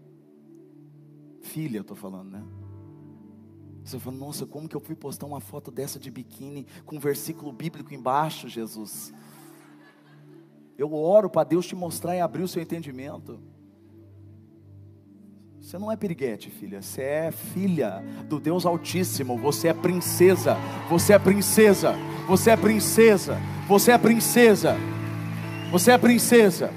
Filha, 1.42 1.78
eu 1.78 1.84
tô 1.84 1.96
falando, 1.96 2.32
né? 2.32 2.44
Você 3.84 3.98
fala, 3.98 4.16
nossa, 4.16 4.46
como 4.46 4.70
que 4.70 4.76
eu 4.76 4.82
fui 4.82 4.96
postar 4.96 5.26
uma 5.26 5.40
foto 5.40 5.72
dessa 5.72 5.98
de 5.98 6.12
biquíni 6.12 6.68
com 6.86 6.98
um 6.98 7.00
versículo 7.00 7.52
bíblico 7.52 7.94
embaixo, 7.94 8.48
Jesus? 8.48 9.14
Eu 10.78 10.94
oro 10.94 11.30
para 11.30 11.48
Deus 11.48 11.66
te 11.66 11.76
mostrar 11.76 12.16
e 12.16 12.20
abrir 12.20 12.44
o 12.44 12.48
seu 12.48 12.62
entendimento. 12.62 13.40
Você 15.60 15.78
não 15.78 15.92
é 15.92 15.96
piriguete, 15.96 16.50
filha. 16.50 16.82
Você 16.82 17.02
é 17.02 17.32
filha 17.32 18.04
do 18.28 18.40
Deus 18.40 18.66
Altíssimo. 18.66 19.38
Você 19.38 19.68
é 19.68 19.74
princesa. 19.74 20.58
Você 20.90 21.14
é 21.14 21.20
princesa. 21.20 21.96
Você 22.28 22.50
é 22.50 22.58
princesa. 22.58 23.38
Você 23.68 23.92
é 23.92 23.98
princesa. 23.98 24.76
Você 25.72 25.92
é 25.92 25.98
princesa. 25.98 26.74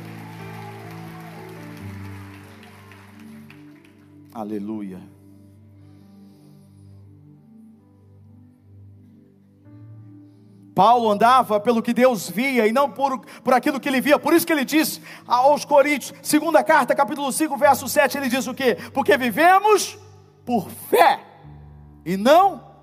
Aleluia. 4.34 5.00
Paulo 10.74 11.08
andava 11.08 11.60
pelo 11.60 11.80
que 11.80 11.94
Deus 11.94 12.28
via 12.28 12.66
e 12.66 12.72
não 12.72 12.90
por, 12.90 13.20
por 13.44 13.54
aquilo 13.54 13.78
que 13.78 13.88
ele 13.88 14.00
via. 14.00 14.18
Por 14.18 14.34
isso 14.34 14.44
que 14.44 14.52
ele 14.52 14.64
diz 14.64 15.00
aos 15.24 15.64
Coríntios, 15.64 16.12
segunda 16.20 16.64
carta, 16.64 16.96
capítulo 16.96 17.30
5, 17.30 17.56
verso 17.56 17.88
7, 17.88 18.18
ele 18.18 18.28
diz 18.28 18.48
o 18.48 18.52
quê? 18.52 18.76
Porque 18.92 19.16
vivemos 19.16 19.96
por 20.44 20.68
fé 20.68 21.24
e 22.04 22.16
não 22.16 22.74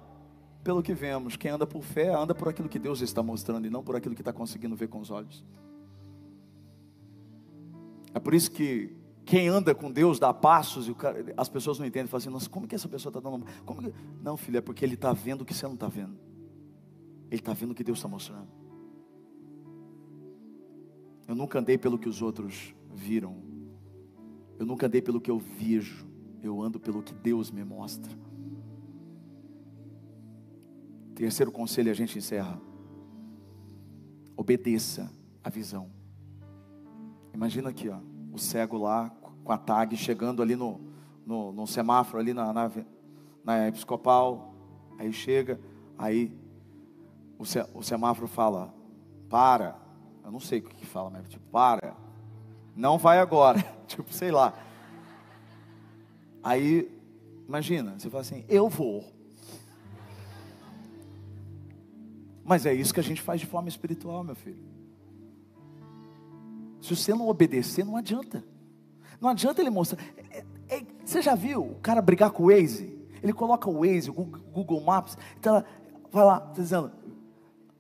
pelo 0.63 0.81
que 0.81 0.93
vemos. 0.93 1.35
Quem 1.35 1.51
anda 1.51 1.67
por 1.67 1.83
fé, 1.83 2.13
anda 2.13 2.33
por 2.33 2.47
aquilo 2.47 2.69
que 2.69 2.79
Deus 2.79 3.01
está 3.01 3.21
mostrando 3.21 3.67
e 3.67 3.69
não 3.69 3.83
por 3.83 3.97
aquilo 3.97 4.15
que 4.15 4.21
está 4.21 4.31
conseguindo 4.31 4.75
ver 4.75 4.87
com 4.87 4.99
os 4.99 5.11
olhos. 5.11 5.43
É 8.13 8.19
por 8.19 8.33
isso 8.33 8.49
que 8.51 9.00
quem 9.25 9.47
anda 9.47 9.73
com 9.73 9.91
Deus 9.91 10.19
dá 10.19 10.33
passos 10.33 10.87
e 10.87 10.93
cara, 10.93 11.33
as 11.37 11.47
pessoas 11.47 11.79
não 11.79 11.85
entendem, 11.85 12.07
falam 12.07 12.21
assim, 12.21 12.29
nossa, 12.29 12.49
como 12.49 12.67
que 12.67 12.75
essa 12.75 12.89
pessoa 12.89 13.11
está 13.15 13.19
dando? 13.19 13.45
Que... 13.45 13.93
Não, 14.21 14.35
filho, 14.35 14.57
é 14.57 14.61
porque 14.61 14.83
ele 14.83 14.95
está 14.95 15.13
vendo 15.13 15.41
o 15.41 15.45
que 15.45 15.53
você 15.53 15.65
não 15.65 15.75
está 15.75 15.87
vendo. 15.87 16.17
Ele 17.29 17.39
está 17.39 17.53
vendo 17.53 17.71
o 17.71 17.75
que 17.75 17.83
Deus 17.83 17.97
está 17.97 18.07
mostrando. 18.07 18.47
Eu 21.27 21.35
nunca 21.35 21.59
andei 21.59 21.77
pelo 21.77 21.97
que 21.97 22.09
os 22.09 22.21
outros 22.21 22.75
viram. 22.93 23.37
Eu 24.59 24.65
nunca 24.65 24.87
andei 24.87 25.01
pelo 25.01 25.21
que 25.21 25.31
eu 25.31 25.39
vejo. 25.39 26.05
Eu 26.43 26.61
ando 26.61 26.79
pelo 26.79 27.01
que 27.01 27.13
Deus 27.13 27.49
me 27.51 27.63
mostra. 27.63 28.11
Terceiro 31.15 31.51
conselho 31.51 31.91
a 31.91 31.93
gente 31.93 32.17
encerra. 32.17 32.59
Obedeça 34.35 35.09
a 35.43 35.49
visão. 35.49 35.89
Imagina 37.33 37.69
aqui, 37.69 37.87
ó, 37.87 37.99
o 38.31 38.37
cego 38.37 38.77
lá 38.77 39.11
com 39.43 39.51
a 39.51 39.57
tag 39.57 39.95
chegando 39.97 40.41
ali 40.41 40.55
no, 40.55 40.79
no, 41.25 41.51
no 41.51 41.67
semáforo 41.67 42.19
ali 42.19 42.33
na, 42.33 42.53
na, 42.53 42.71
na 43.43 43.67
episcopal. 43.67 44.53
Aí 44.97 45.11
chega, 45.11 45.59
aí 45.97 46.31
o 47.73 47.81
semáforo 47.81 48.27
fala, 48.27 48.73
para. 49.29 49.75
Eu 50.23 50.31
não 50.31 50.39
sei 50.39 50.59
o 50.59 50.63
que 50.63 50.85
fala, 50.85 51.09
mas 51.09 51.27
tipo, 51.27 51.45
para. 51.51 51.95
Não 52.75 52.97
vai 52.97 53.19
agora. 53.19 53.59
tipo, 53.87 54.13
sei 54.13 54.31
lá. 54.31 54.53
Aí, 56.43 56.89
imagina, 57.47 57.97
você 57.97 58.09
fala 58.09 58.21
assim, 58.21 58.45
eu 58.47 58.69
vou. 58.69 59.03
Mas 62.43 62.65
é 62.65 62.73
isso 62.73 62.93
que 62.93 62.99
a 62.99 63.03
gente 63.03 63.21
faz 63.21 63.39
de 63.39 63.47
forma 63.47 63.69
espiritual, 63.69 64.23
meu 64.23 64.35
filho. 64.35 64.70
Se 66.81 66.95
você 66.95 67.13
não 67.13 67.27
obedecer, 67.27 67.85
não 67.85 67.95
adianta. 67.95 68.43
Não 69.19 69.29
adianta 69.29 69.61
ele 69.61 69.69
mostrar. 69.69 70.03
É, 70.31 70.43
é, 70.67 70.81
você 71.05 71.21
já 71.21 71.35
viu 71.35 71.61
o 71.61 71.75
cara 71.75 72.01
brigar 72.01 72.31
com 72.31 72.43
o 72.43 72.47
Waze? 72.47 72.99
Ele 73.21 73.33
coloca 73.33 73.69
o 73.69 73.85
Waze, 73.85 74.09
o 74.09 74.13
Google 74.13 74.81
Maps, 74.81 75.15
então 75.37 75.63
vai 76.11 76.25
lá, 76.25 76.39
tá 76.39 76.53
dizendo, 76.61 76.91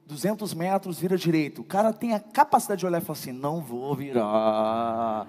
200 0.05 0.53
metros, 0.53 0.99
vira 0.99 1.17
direito. 1.17 1.61
O 1.61 1.65
cara 1.65 1.91
tem 1.91 2.13
a 2.13 2.19
capacidade 2.19 2.79
de 2.79 2.85
olhar 2.85 3.01
e 3.01 3.05
falar 3.05 3.17
assim: 3.17 3.31
não 3.31 3.61
vou 3.61 3.95
virar, 3.95 5.27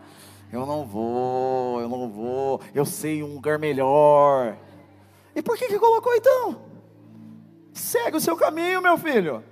eu 0.53 0.67
não 0.67 0.85
vou, 0.85 1.81
eu 1.81 1.89
não 1.89 2.11
vou, 2.11 2.61
eu 2.75 2.85
sei 2.85 3.23
um 3.23 3.35
lugar 3.35 3.59
melhor. 3.59 4.57
E 5.35 5.41
por 5.41 5.57
que 5.57 5.67
que 5.69 5.79
colocou 5.79 6.15
então? 6.15 6.61
Segue 7.73 8.19
o 8.19 8.21
seu 8.21 8.37
caminho, 8.37 8.83
meu 8.83 8.99
filho. 8.99 9.43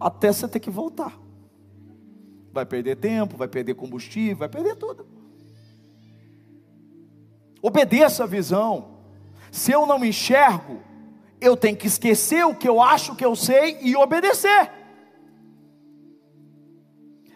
Até 0.00 0.32
você 0.32 0.48
ter 0.48 0.60
que 0.60 0.70
voltar. 0.70 1.18
Vai 2.52 2.64
perder 2.64 2.96
tempo, 2.96 3.36
vai 3.36 3.46
perder 3.46 3.74
combustível, 3.74 4.38
vai 4.38 4.48
perder 4.48 4.76
tudo. 4.76 5.06
Obedeça 7.62 8.24
a 8.24 8.26
visão. 8.26 8.98
Se 9.52 9.72
eu 9.72 9.86
não 9.86 10.04
enxergo, 10.04 10.80
eu 11.40 11.56
tenho 11.56 11.76
que 11.76 11.86
esquecer 11.86 12.44
o 12.44 12.54
que 12.54 12.68
eu 12.68 12.80
acho 12.80 13.14
que 13.14 13.24
eu 13.24 13.36
sei 13.36 13.78
e 13.82 13.94
obedecer. 13.94 14.72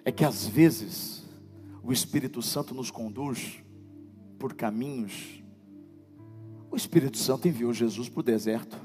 É 0.05 0.11
que 0.11 0.25
às 0.25 0.47
vezes 0.47 1.25
o 1.83 1.93
Espírito 1.93 2.41
Santo 2.41 2.75
nos 2.75 2.91
conduz 2.91 3.63
por 4.39 4.55
caminhos. 4.55 5.43
O 6.71 6.77
Espírito 6.77 7.19
Santo 7.19 7.47
enviou 7.47 7.73
Jesus 7.73 8.09
para 8.09 8.21
o 8.21 8.23
deserto. 8.23 8.77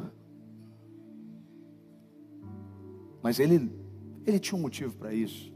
Mas 3.22 3.40
ele, 3.40 3.72
ele 4.26 4.40
tinha 4.40 4.58
um 4.58 4.62
motivo 4.62 4.96
para 4.96 5.14
isso. 5.14 5.52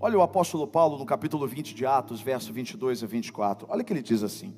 Olha 0.00 0.18
o 0.18 0.22
apóstolo 0.22 0.66
Paulo 0.66 0.98
no 0.98 1.06
capítulo 1.06 1.46
20 1.46 1.74
de 1.74 1.86
Atos, 1.86 2.20
verso 2.20 2.52
22 2.52 3.02
a 3.02 3.06
24. 3.06 3.66
Olha 3.70 3.82
que 3.82 3.92
ele 3.92 4.02
diz 4.02 4.22
assim: 4.22 4.54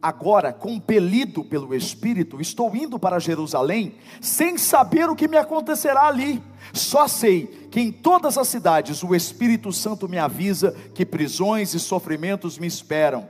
Agora, 0.00 0.50
compelido 0.50 1.44
pelo 1.44 1.74
Espírito, 1.74 2.40
estou 2.40 2.74
indo 2.74 2.98
para 2.98 3.18
Jerusalém, 3.18 3.96
sem 4.18 4.56
saber 4.56 5.10
o 5.10 5.16
que 5.16 5.28
me 5.28 5.36
acontecerá 5.36 6.06
ali. 6.06 6.42
Só 6.72 7.06
sei 7.06 7.68
que 7.70 7.80
em 7.80 7.92
todas 7.92 8.38
as 8.38 8.48
cidades 8.48 9.02
o 9.02 9.14
Espírito 9.14 9.70
Santo 9.72 10.08
me 10.08 10.16
avisa 10.16 10.72
que 10.94 11.04
prisões 11.04 11.74
e 11.74 11.80
sofrimentos 11.80 12.58
me 12.58 12.66
esperam. 12.66 13.28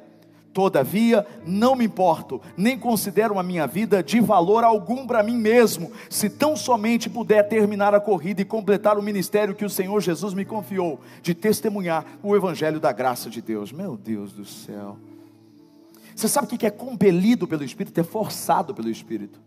Todavia, 0.52 1.24
não 1.46 1.76
me 1.76 1.84
importo, 1.84 2.40
nem 2.56 2.76
considero 2.76 3.38
a 3.38 3.42
minha 3.42 3.68
vida 3.68 4.02
de 4.02 4.20
valor 4.20 4.64
algum 4.64 5.06
para 5.06 5.22
mim 5.22 5.36
mesmo, 5.36 5.92
se 6.08 6.28
tão 6.28 6.56
somente 6.56 7.08
puder 7.08 7.44
terminar 7.48 7.94
a 7.94 8.00
corrida 8.00 8.42
e 8.42 8.44
completar 8.44 8.98
o 8.98 9.02
ministério 9.02 9.54
que 9.54 9.64
o 9.64 9.70
Senhor 9.70 10.00
Jesus 10.00 10.34
me 10.34 10.44
confiou, 10.44 11.00
de 11.22 11.34
testemunhar 11.34 12.04
o 12.20 12.34
Evangelho 12.34 12.80
da 12.80 12.90
graça 12.90 13.30
de 13.30 13.40
Deus. 13.40 13.70
Meu 13.70 13.96
Deus 13.96 14.32
do 14.32 14.44
céu. 14.44 14.96
Você 16.16 16.26
sabe 16.26 16.52
o 16.52 16.58
que 16.58 16.66
é 16.66 16.70
compelido 16.70 17.46
pelo 17.46 17.62
Espírito? 17.62 18.00
É 18.00 18.04
forçado 18.04 18.74
pelo 18.74 18.90
Espírito. 18.90 19.40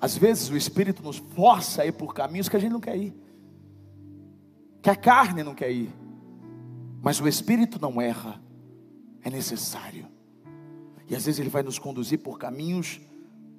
Às 0.00 0.18
vezes 0.18 0.50
o 0.50 0.56
Espírito 0.56 1.00
nos 1.00 1.18
força 1.18 1.82
a 1.82 1.86
ir 1.86 1.92
por 1.92 2.12
caminhos 2.12 2.48
que 2.48 2.56
a 2.56 2.58
gente 2.58 2.72
não 2.72 2.80
quer 2.80 2.96
ir, 2.96 3.14
que 4.82 4.90
a 4.90 4.96
carne 4.96 5.44
não 5.44 5.54
quer 5.54 5.70
ir, 5.70 5.90
mas 7.00 7.20
o 7.20 7.28
Espírito 7.28 7.80
não 7.80 8.00
erra 8.00 8.40
é 9.22 9.30
necessário. 9.30 10.06
E 11.08 11.14
às 11.14 11.26
vezes 11.26 11.38
ele 11.38 11.50
vai 11.50 11.62
nos 11.62 11.78
conduzir 11.78 12.18
por 12.20 12.38
caminhos 12.38 13.00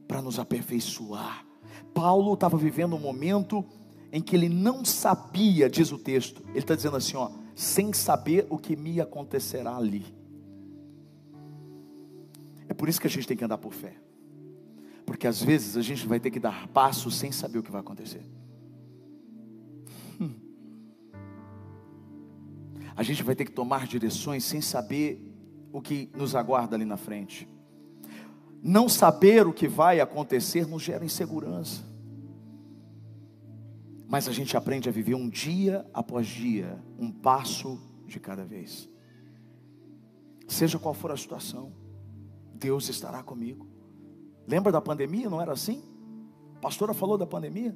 para 0.08 0.22
nos 0.22 0.40
aperfeiçoar. 0.40 1.46
Paulo 1.94 2.34
estava 2.34 2.58
vivendo 2.58 2.96
um 2.96 3.00
momento 3.00 3.66
em 4.12 4.22
que 4.22 4.36
ele 4.36 4.50
não 4.50 4.86
sabia, 4.86 5.70
diz 5.70 5.92
o 5.92 5.98
texto, 5.98 6.44
ele 6.50 6.60
está 6.60 6.76
dizendo 6.76 6.98
assim, 6.98 7.18
ó, 7.18 7.32
sem 7.56 7.92
saber 7.94 8.46
o 8.50 8.58
que 8.58 8.76
me 8.76 9.02
acontecerá 9.02 9.76
ali. 9.76 10.06
É 12.68 12.74
por 12.74 12.88
isso 12.88 13.02
que 13.02 13.08
a 13.08 13.10
gente 13.10 13.28
tem 13.28 13.36
que 13.36 13.44
andar 13.44 13.58
por 13.58 13.74
fé, 13.74 13.96
porque 15.06 15.26
às 15.28 15.42
vezes 15.42 15.78
a 15.78 15.82
gente 15.82 16.06
vai 16.08 16.20
ter 16.20 16.32
que 16.32 16.40
dar 16.40 16.68
passos 16.68 17.16
sem 17.16 17.32
saber 17.32 17.60
o 17.60 17.64
que 17.64 17.72
vai 17.72 17.82
acontecer. 17.82 18.24
Hum. 20.22 20.34
A 22.96 23.02
gente 23.02 23.24
vai 23.24 23.36
ter 23.36 23.46
que 23.46 23.52
tomar 23.52 23.88
direções 23.88 24.44
sem 24.44 24.62
saber 24.62 25.33
o 25.74 25.82
que 25.82 26.12
nos 26.16 26.36
aguarda 26.36 26.76
ali 26.76 26.86
na 26.86 26.96
frente. 26.96 27.50
Não 28.62 28.88
saber 28.88 29.48
o 29.48 29.52
que 29.52 29.68
vai 29.68 30.00
acontecer 30.00 30.68
nos 30.68 30.84
gera 30.84 31.04
insegurança. 31.04 31.84
Mas 34.08 34.28
a 34.28 34.32
gente 34.32 34.56
aprende 34.56 34.88
a 34.88 34.92
viver 34.92 35.16
um 35.16 35.28
dia 35.28 35.84
após 35.92 36.28
dia, 36.28 36.80
um 37.00 37.12
passo 37.12 37.82
de 38.06 38.20
cada 38.20 38.46
vez. 38.46 38.88
Seja 40.48 40.78
qual 40.78 40.94
for 40.94 41.12
a 41.12 41.18
situação, 41.18 41.74
Deus 42.54 42.88
estará 42.88 43.24
comigo. 43.24 43.68
Lembra 44.48 44.72
da 44.72 44.80
pandemia? 44.80 45.28
Não 45.28 45.42
era 45.42 45.54
assim? 45.54 45.84
A 46.58 46.60
pastora 46.60 46.94
falou 46.94 47.18
da 47.18 47.26
pandemia. 47.26 47.76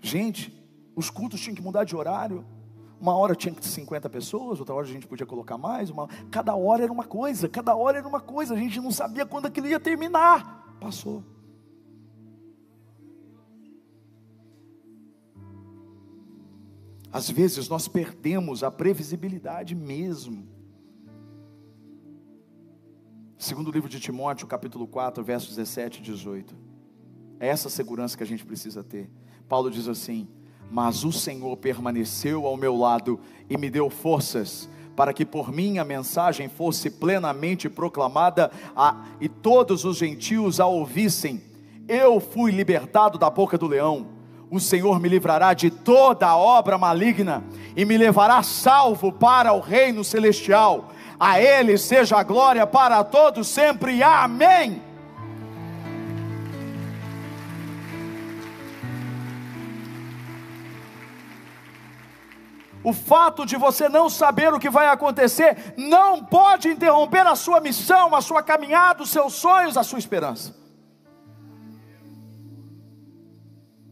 Gente, 0.00 0.64
os 0.94 1.10
cultos 1.10 1.40
tinham 1.40 1.56
que 1.56 1.62
mudar 1.62 1.82
de 1.82 1.96
horário. 1.96 2.46
Uma 3.00 3.14
hora 3.16 3.34
tinha 3.34 3.54
50 3.60 4.08
pessoas, 4.08 4.60
outra 4.60 4.74
hora 4.74 4.86
a 4.86 4.90
gente 4.90 5.06
podia 5.06 5.26
colocar 5.26 5.58
mais. 5.58 5.90
Uma... 5.90 6.08
Cada 6.30 6.54
hora 6.54 6.84
era 6.84 6.92
uma 6.92 7.04
coisa, 7.04 7.48
cada 7.48 7.74
hora 7.74 7.98
era 7.98 8.08
uma 8.08 8.20
coisa. 8.20 8.54
A 8.54 8.56
gente 8.56 8.80
não 8.80 8.90
sabia 8.90 9.26
quando 9.26 9.46
aquilo 9.46 9.66
ia 9.66 9.80
terminar. 9.80 10.76
Passou. 10.80 11.22
Às 17.14 17.30
vezes 17.30 17.68
nós 17.68 17.86
perdemos 17.86 18.64
a 18.64 18.70
previsibilidade 18.72 19.72
mesmo. 19.72 20.48
Segundo 23.38 23.68
o 23.68 23.70
livro 23.70 23.88
de 23.88 24.00
Timóteo, 24.00 24.48
capítulo 24.48 24.86
4, 24.88 25.22
versos 25.22 25.50
17 25.50 26.00
e 26.00 26.02
18. 26.02 26.56
É 27.38 27.46
essa 27.46 27.68
segurança 27.68 28.16
que 28.16 28.22
a 28.22 28.26
gente 28.26 28.44
precisa 28.44 28.82
ter. 28.82 29.10
Paulo 29.48 29.70
diz 29.70 29.86
assim: 29.86 30.26
mas 30.74 31.04
o 31.04 31.12
Senhor 31.12 31.56
permaneceu 31.56 32.48
ao 32.48 32.56
meu 32.56 32.76
lado 32.76 33.20
e 33.48 33.56
me 33.56 33.70
deu 33.70 33.88
forças 33.88 34.68
para 34.96 35.12
que 35.12 35.24
por 35.24 35.52
mim 35.52 35.78
a 35.78 35.84
mensagem 35.84 36.48
fosse 36.48 36.90
plenamente 36.90 37.68
proclamada 37.68 38.50
a, 38.74 39.04
e 39.20 39.28
todos 39.28 39.84
os 39.84 39.96
gentios 39.96 40.58
a 40.58 40.66
ouvissem. 40.66 41.40
Eu 41.86 42.18
fui 42.18 42.50
libertado 42.50 43.16
da 43.18 43.30
boca 43.30 43.56
do 43.56 43.68
leão. 43.68 44.08
O 44.50 44.58
Senhor 44.58 44.98
me 44.98 45.08
livrará 45.08 45.54
de 45.54 45.70
toda 45.70 46.36
obra 46.36 46.76
maligna 46.76 47.44
e 47.76 47.84
me 47.84 47.96
levará 47.96 48.42
salvo 48.42 49.12
para 49.12 49.52
o 49.52 49.60
reino 49.60 50.02
celestial. 50.02 50.90
A 51.20 51.40
Ele 51.40 51.78
seja 51.78 52.16
a 52.16 52.24
glória 52.24 52.66
para 52.66 53.04
todos 53.04 53.46
sempre. 53.46 54.02
Amém. 54.02 54.82
O 62.84 62.92
fato 62.92 63.46
de 63.46 63.56
você 63.56 63.88
não 63.88 64.10
saber 64.10 64.52
o 64.52 64.60
que 64.60 64.68
vai 64.68 64.88
acontecer 64.88 65.74
não 65.74 66.22
pode 66.22 66.68
interromper 66.68 67.26
a 67.26 67.34
sua 67.34 67.58
missão, 67.58 68.14
a 68.14 68.20
sua 68.20 68.42
caminhada, 68.42 69.02
os 69.02 69.08
seus 69.08 69.32
sonhos, 69.32 69.78
a 69.78 69.82
sua 69.82 69.98
esperança. 69.98 70.54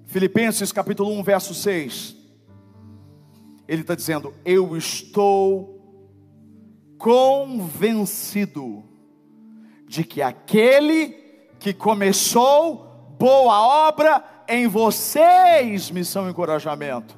Filipenses 0.05 0.70
capítulo 0.70 1.11
1, 1.18 1.22
verso 1.22 1.55
6. 1.55 2.14
Ele 3.66 3.80
está 3.80 3.95
dizendo: 3.95 4.34
Eu 4.45 4.76
estou 4.76 5.80
convencido 6.99 8.84
de 9.88 10.05
que 10.05 10.20
aquele 10.20 11.09
que 11.59 11.72
começou 11.72 13.14
boa 13.18 13.88
obra 13.88 14.22
em 14.47 14.66
vocês, 14.66 15.90
missão 15.90 16.26
e 16.26 16.30
encorajamento, 16.30 17.16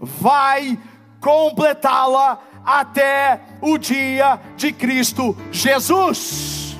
vai 0.00 0.76
completá-la 1.24 2.38
até 2.62 3.40
o 3.62 3.78
dia 3.78 4.38
de 4.58 4.70
Cristo 4.74 5.34
Jesus. 5.50 6.76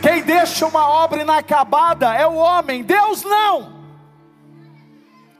Quem 0.00 0.22
deixa 0.22 0.66
uma 0.66 0.88
obra 0.88 1.20
inacabada 1.20 2.14
é 2.14 2.26
o 2.26 2.34
homem, 2.34 2.82
Deus 2.82 3.22
não. 3.22 3.80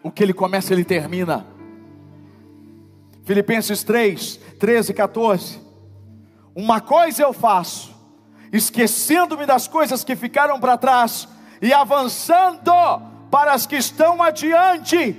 O 0.03 0.11
que 0.11 0.23
ele 0.23 0.35
começa, 0.35 0.75
ele 0.75 0.85
termina. 0.85 1.47
Filipenses 3.25 3.83
3, 3.83 4.37
13 4.59 4.91
e 4.91 4.95
14. 4.95 5.59
Uma 6.55 6.83
coisa 6.83 7.23
eu 7.23 7.33
faço, 7.33 7.95
esquecendo-me 8.53 9.47
das 9.47 9.67
coisas 9.67 10.05
que 10.05 10.15
ficaram 10.15 10.61
para 10.61 10.77
trás 10.77 11.27
e 11.63 11.73
avançando 11.73 13.10
para 13.31 13.53
as 13.53 13.67
que 13.67 13.77
estão 13.77 14.23
adiante, 14.23 15.17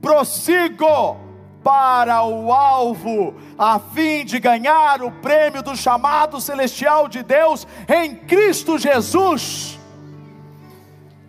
prossigo 0.00 1.18
para 1.62 2.24
o 2.24 2.52
alvo, 2.52 3.34
a 3.58 3.78
fim 3.78 4.24
de 4.24 4.38
ganhar 4.38 5.02
o 5.02 5.10
prêmio 5.10 5.62
do 5.62 5.76
chamado 5.76 6.40
celestial 6.40 7.08
de 7.08 7.22
Deus 7.22 7.66
em 7.88 8.14
Cristo 8.14 8.78
Jesus. 8.78 9.78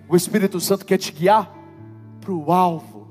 O 0.07 0.15
Espírito 0.15 0.59
Santo 0.59 0.85
quer 0.85 0.97
te 0.97 1.11
guiar 1.11 1.51
para 2.19 2.31
o 2.31 2.51
alvo, 2.51 3.07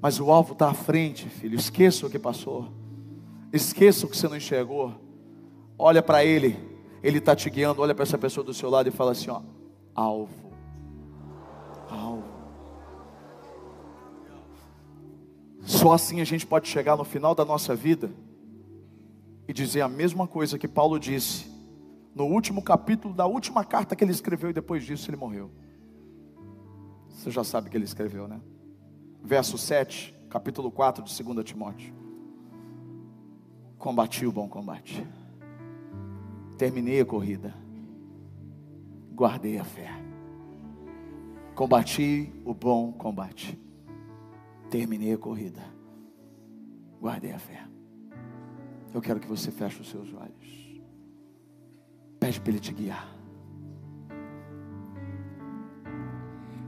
mas 0.00 0.20
o 0.20 0.30
alvo 0.30 0.52
está 0.52 0.68
à 0.68 0.74
frente, 0.74 1.28
filho. 1.28 1.56
Esqueça 1.56 2.06
o 2.06 2.10
que 2.10 2.18
passou, 2.18 2.68
esqueça 3.52 4.06
o 4.06 4.08
que 4.08 4.16
você 4.16 4.28
não 4.28 4.36
enxergou. 4.36 4.94
Olha 5.78 6.02
para 6.02 6.24
Ele, 6.24 6.56
Ele 7.02 7.18
está 7.18 7.34
te 7.34 7.48
guiando. 7.50 7.82
Olha 7.82 7.94
para 7.94 8.04
essa 8.04 8.18
pessoa 8.18 8.44
do 8.44 8.54
seu 8.54 8.70
lado 8.70 8.88
e 8.88 8.92
fala 8.92 9.12
assim: 9.12 9.30
ó, 9.30 9.40
alvo, 9.94 10.43
alvo. 11.94 12.24
Só 15.60 15.92
assim 15.92 16.20
a 16.20 16.24
gente 16.24 16.46
pode 16.46 16.68
chegar 16.68 16.96
no 16.96 17.04
final 17.04 17.34
da 17.34 17.44
nossa 17.44 17.74
vida 17.74 18.10
e 19.48 19.52
dizer 19.52 19.80
a 19.80 19.88
mesma 19.88 20.26
coisa 20.26 20.58
que 20.58 20.68
Paulo 20.68 20.98
disse 20.98 21.46
no 22.14 22.24
último 22.26 22.62
capítulo 22.62 23.14
da 23.14 23.26
última 23.26 23.64
carta 23.64 23.96
que 23.96 24.04
ele 24.04 24.12
escreveu 24.12 24.50
e 24.50 24.52
depois 24.52 24.84
disso 24.84 25.10
ele 25.10 25.16
morreu. 25.16 25.50
Você 27.08 27.30
já 27.30 27.42
sabe 27.42 27.70
que 27.70 27.76
ele 27.76 27.84
escreveu, 27.84 28.28
né? 28.28 28.40
Verso 29.22 29.56
7, 29.56 30.14
capítulo 30.28 30.70
4 30.70 31.02
de 31.02 31.22
2 31.22 31.44
Timóteo. 31.44 31.94
Combati 33.78 34.26
o 34.26 34.32
bom 34.32 34.48
combate. 34.48 35.06
Terminei 36.58 37.00
a 37.00 37.06
corrida. 37.06 37.54
Guardei 39.14 39.58
a 39.58 39.64
fé. 39.64 40.03
Combati 41.54 42.32
o 42.44 42.52
bom 42.52 42.92
combate. 42.92 43.56
Terminei 44.68 45.12
a 45.12 45.18
corrida. 45.18 45.62
Guardei 47.00 47.32
a 47.32 47.38
fé. 47.38 47.64
Eu 48.92 49.00
quero 49.00 49.20
que 49.20 49.28
você 49.28 49.52
feche 49.52 49.80
os 49.80 49.88
seus 49.88 50.12
olhos. 50.12 50.82
Pede 52.18 52.40
para 52.40 52.50
Ele 52.50 52.60
te 52.60 52.72
guiar. 52.72 53.08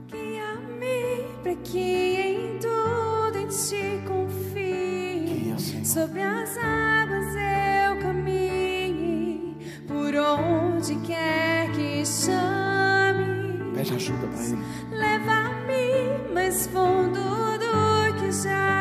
Guia-me 0.07 1.41
para 1.43 1.55
que 1.57 1.79
em 1.79 2.59
tudo 2.59 3.37
em 3.39 3.47
ti 3.47 4.07
confie. 4.07 5.25
Guia, 5.25 5.59
Senhor. 5.59 5.85
Sobre 5.85 6.21
as 6.21 6.57
águas 6.57 7.35
eu 7.35 7.99
caminhe, 8.01 9.57
por 9.85 10.15
onde 10.15 10.95
quer 11.05 11.71
que 11.73 12.05
chame. 12.05 12.66
Pede 13.87 13.95
ajuda 13.95 14.27
para 14.27 14.43
Ele. 14.43 14.57
Leva-me 14.91 16.33
mais 16.33 16.67
fundo 16.67 17.57
do 17.57 18.19
que 18.19 18.31
já 18.31 18.76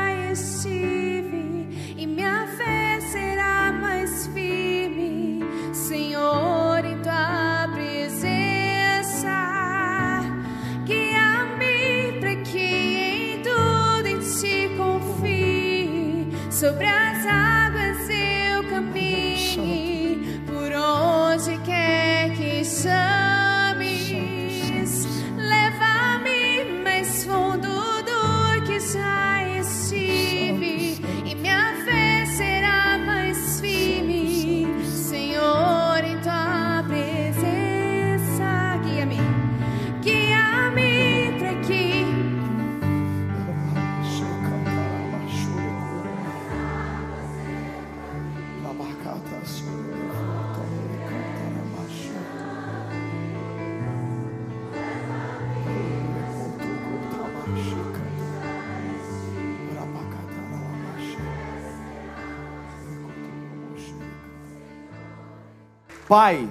Pai, 66.09 66.49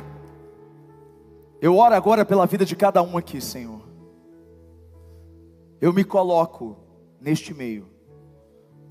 eu 1.61 1.77
oro 1.77 1.95
agora 1.95 2.25
pela 2.25 2.45
vida 2.45 2.65
de 2.65 2.75
cada 2.75 3.01
um 3.01 3.17
aqui, 3.17 3.39
Senhor. 3.39 3.81
Eu 5.79 5.93
me 5.93 6.03
coloco 6.03 6.77
neste 7.21 7.53
meio. 7.53 7.87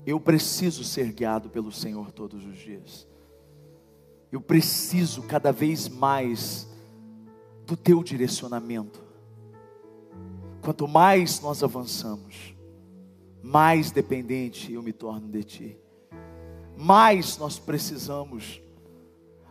Eu 0.05 0.19
preciso 0.19 0.83
ser 0.83 1.11
guiado 1.11 1.49
pelo 1.49 1.71
Senhor 1.71 2.11
todos 2.11 2.43
os 2.45 2.57
dias. 2.57 3.07
Eu 4.31 4.41
preciso 4.41 5.21
cada 5.23 5.51
vez 5.51 5.87
mais 5.87 6.67
do 7.65 7.77
teu 7.77 8.03
direcionamento. 8.03 9.03
Quanto 10.63 10.87
mais 10.87 11.39
nós 11.41 11.63
avançamos, 11.63 12.55
mais 13.41 13.91
dependente 13.91 14.73
eu 14.73 14.81
me 14.81 14.91
torno 14.91 15.27
de 15.27 15.43
ti. 15.43 15.77
Mais 16.75 17.37
nós 17.37 17.59
precisamos, 17.59 18.61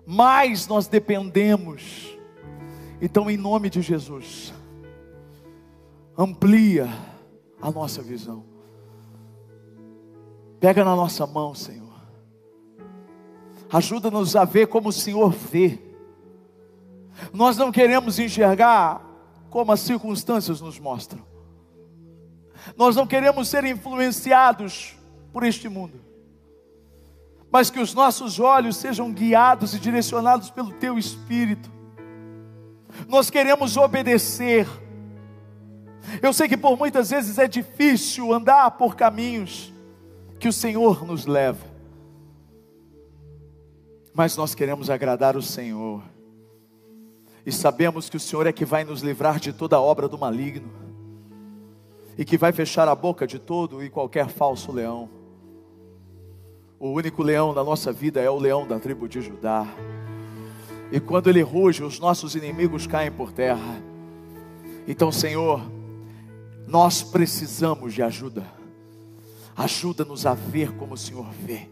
mais 0.07 0.67
nós 0.67 0.87
dependemos. 0.87 2.17
Então, 3.01 3.31
em 3.31 3.37
nome 3.37 3.69
de 3.71 3.83
Jesus, 3.83 4.53
amplia 6.17 6.89
a 7.61 7.71
nossa 7.71 8.03
visão. 8.03 8.45
Pega 10.61 10.85
na 10.85 10.97
nossa 10.97 11.27
mão, 11.27 11.55
Senhor. 11.55 11.85
Ajuda-nos 13.71 14.37
a 14.37 14.45
ver 14.45 14.69
como 14.69 14.89
o 14.89 14.93
Senhor 14.93 15.31
vê. 15.31 15.79
Nós 17.33 17.57
não 17.57 17.73
queremos 17.73 18.19
enxergar 18.19 19.03
como 19.51 19.73
as 19.73 19.81
circunstâncias 19.81 20.61
nos 20.61 20.79
mostram. 20.79 21.25
Nós 22.77 22.97
não 22.97 23.07
queremos 23.07 23.49
ser 23.49 23.65
influenciados 23.65 24.95
por 25.33 25.45
este 25.45 25.69
mundo. 25.69 26.01
Mas 27.55 27.71
que 27.71 27.79
os 27.79 27.95
nossos 27.95 28.41
olhos 28.41 28.77
sejam 28.79 29.13
guiados 29.13 29.75
e 29.75 29.79
direcionados 29.79 30.51
pelo 30.51 30.73
teu 30.73 30.99
espírito. 30.99 31.71
Nós 33.07 33.31
queremos 33.31 33.77
obedecer. 33.77 34.67
Eu 36.21 36.33
sei 36.33 36.49
que 36.49 36.57
por 36.57 36.77
muitas 36.77 37.11
vezes 37.11 37.39
é 37.39 37.47
difícil 37.47 38.33
andar 38.33 38.73
por 38.73 38.97
caminhos 38.97 39.73
que 40.41 40.49
o 40.49 40.53
Senhor 40.53 41.07
nos 41.07 41.27
leva. 41.27 41.65
Mas 44.13 44.37
nós 44.37 44.53
queremos 44.53 44.91
agradar 44.91 45.37
o 45.37 45.43
Senhor. 45.43 46.03
E 47.47 47.53
sabemos 47.53 48.11
que 48.11 48.17
o 48.17 48.21
Senhor 48.21 48.49
é 48.49 48.53
que 48.53 48.65
vai 48.65 48.83
nos 48.83 49.01
livrar 49.01 49.39
de 49.39 49.53
toda 49.53 49.81
obra 49.81 50.09
do 50.09 50.19
maligno. 50.19 50.73
E 52.19 52.25
que 52.25 52.37
vai 52.37 52.51
fechar 52.51 52.89
a 52.89 52.97
boca 52.97 53.29
de 53.29 53.39
todo 53.39 53.81
e 53.81 53.89
qualquer 53.89 54.27
falso 54.27 54.73
leão. 54.73 55.23
O 56.79 56.91
único 56.91 57.23
leão 57.23 57.55
da 57.55 57.63
nossa 57.63 57.93
vida 57.93 58.21
é 58.21 58.29
o 58.29 58.39
leão 58.39 58.67
da 58.67 58.79
tribo 58.79 59.09
de 59.09 59.21
Judá. 59.21 59.67
E 60.91 61.01
quando 61.01 61.29
ele 61.29 61.43
ruge, 61.43 61.83
os 61.83 61.99
nossos 61.99 62.35
inimigos 62.35 62.87
caem 62.87 63.11
por 63.11 63.33
terra. 63.33 63.83
Então, 64.87 65.11
Senhor, 65.11 65.61
nós 66.67 67.03
precisamos 67.03 67.95
de 67.95 68.03
ajuda. 68.03 68.45
Ajuda-nos 69.57 70.27
a 70.27 70.35
ver 70.35 70.73
como 70.73 70.95
o 70.95 70.99
Senhor 70.99 71.27
vê. 71.31 71.69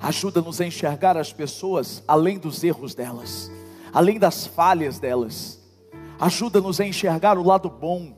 Ajuda-nos 0.00 0.60
a 0.60 0.66
enxergar 0.66 1.16
as 1.16 1.32
pessoas 1.32 2.02
além 2.06 2.38
dos 2.38 2.62
erros 2.62 2.94
delas, 2.94 3.50
além 3.92 4.18
das 4.18 4.46
falhas 4.46 4.98
delas. 4.98 5.60
Ajuda-nos 6.20 6.80
a 6.80 6.86
enxergar 6.86 7.38
o 7.38 7.42
lado 7.42 7.70
bom. 7.70 8.16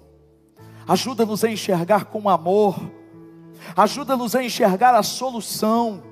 Ajuda-nos 0.89 1.45
a 1.45 1.51
enxergar 1.51 2.07
com 2.07 2.29
amor. 2.29 2.79
Ajuda-nos 3.75 4.35
a 4.35 4.45
enxergar 4.45 4.95
a 4.95 5.03
solução. 5.03 6.03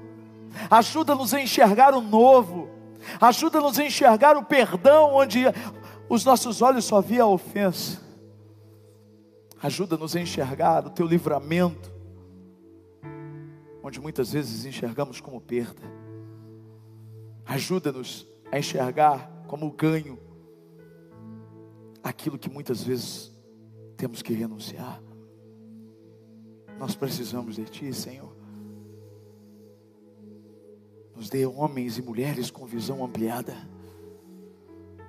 Ajuda-nos 0.70 1.34
a 1.34 1.40
enxergar 1.40 1.94
o 1.94 2.00
novo. 2.00 2.68
Ajuda-nos 3.20 3.78
a 3.78 3.84
enxergar 3.84 4.36
o 4.36 4.44
perdão 4.44 5.14
onde 5.14 5.44
os 6.08 6.24
nossos 6.24 6.62
olhos 6.62 6.84
só 6.84 7.00
via 7.00 7.22
a 7.22 7.26
ofensa. 7.26 8.00
Ajuda-nos 9.62 10.14
a 10.14 10.20
enxergar 10.20 10.86
o 10.86 10.90
teu 10.90 11.06
livramento, 11.06 11.92
onde 13.82 14.00
muitas 14.00 14.32
vezes 14.32 14.64
enxergamos 14.64 15.20
como 15.20 15.40
perda. 15.40 15.82
Ajuda-nos 17.46 18.26
a 18.50 18.58
enxergar 18.58 19.44
como 19.46 19.70
ganho 19.70 20.18
aquilo 22.02 22.38
que 22.38 22.50
muitas 22.50 22.82
vezes 22.82 23.32
temos 23.96 24.20
que 24.22 24.34
renunciar. 24.34 25.00
Nós 26.78 26.94
precisamos 26.94 27.56
de 27.56 27.64
Ti, 27.64 27.92
Senhor. 27.92 28.34
Nos 31.14 31.28
dê 31.30 31.46
homens 31.46 31.96
e 31.96 32.02
mulheres 32.02 32.50
com 32.50 32.66
visão 32.66 33.04
ampliada. 33.04 33.56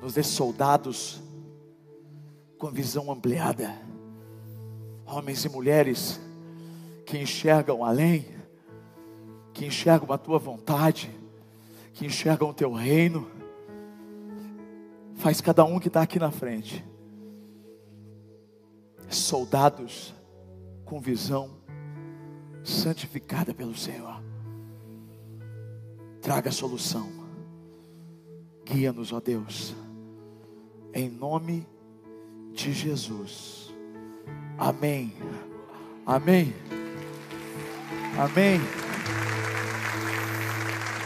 Nos 0.01 0.13
dê 0.13 0.23
soldados 0.23 1.21
com 2.57 2.69
visão 2.71 3.11
ampliada. 3.11 3.75
Homens 5.05 5.43
e 5.45 5.49
mulheres 5.49 6.19
que 7.05 7.17
enxergam 7.17 7.83
além, 7.83 8.25
que 9.53 9.65
enxergam 9.65 10.11
a 10.11 10.17
tua 10.17 10.39
vontade, 10.39 11.09
que 11.93 12.05
enxergam 12.05 12.49
o 12.49 12.53
teu 12.53 12.71
reino. 12.71 13.29
Faz 15.15 15.41
cada 15.41 15.63
um 15.63 15.79
que 15.79 15.87
está 15.87 16.01
aqui 16.01 16.19
na 16.19 16.31
frente. 16.31 16.85
Soldados 19.09 20.14
com 20.85 20.99
visão 20.99 21.49
santificada 22.63 23.53
pelo 23.53 23.75
Senhor. 23.75 24.23
Traga 26.21 26.51
solução. 26.51 27.09
Guia-nos, 28.63 29.11
ó 29.11 29.19
Deus. 29.19 29.75
Em 30.93 31.09
nome 31.09 31.67
de 32.53 32.71
Jesus. 32.71 33.73
Amém. 34.57 35.13
Amém. 36.05 36.53
Amém. 38.17 38.59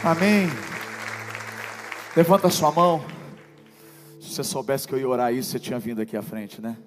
Amém. 0.04 0.48
Levanta 2.16 2.46
a 2.46 2.50
sua 2.50 2.70
mão. 2.70 3.04
Se 4.20 4.30
você 4.30 4.44
soubesse 4.44 4.86
que 4.86 4.94
eu 4.94 4.98
ia 4.98 5.08
orar 5.08 5.34
isso, 5.34 5.50
você 5.50 5.58
tinha 5.58 5.78
vindo 5.78 6.00
aqui 6.00 6.16
à 6.16 6.22
frente, 6.22 6.60
né? 6.60 6.78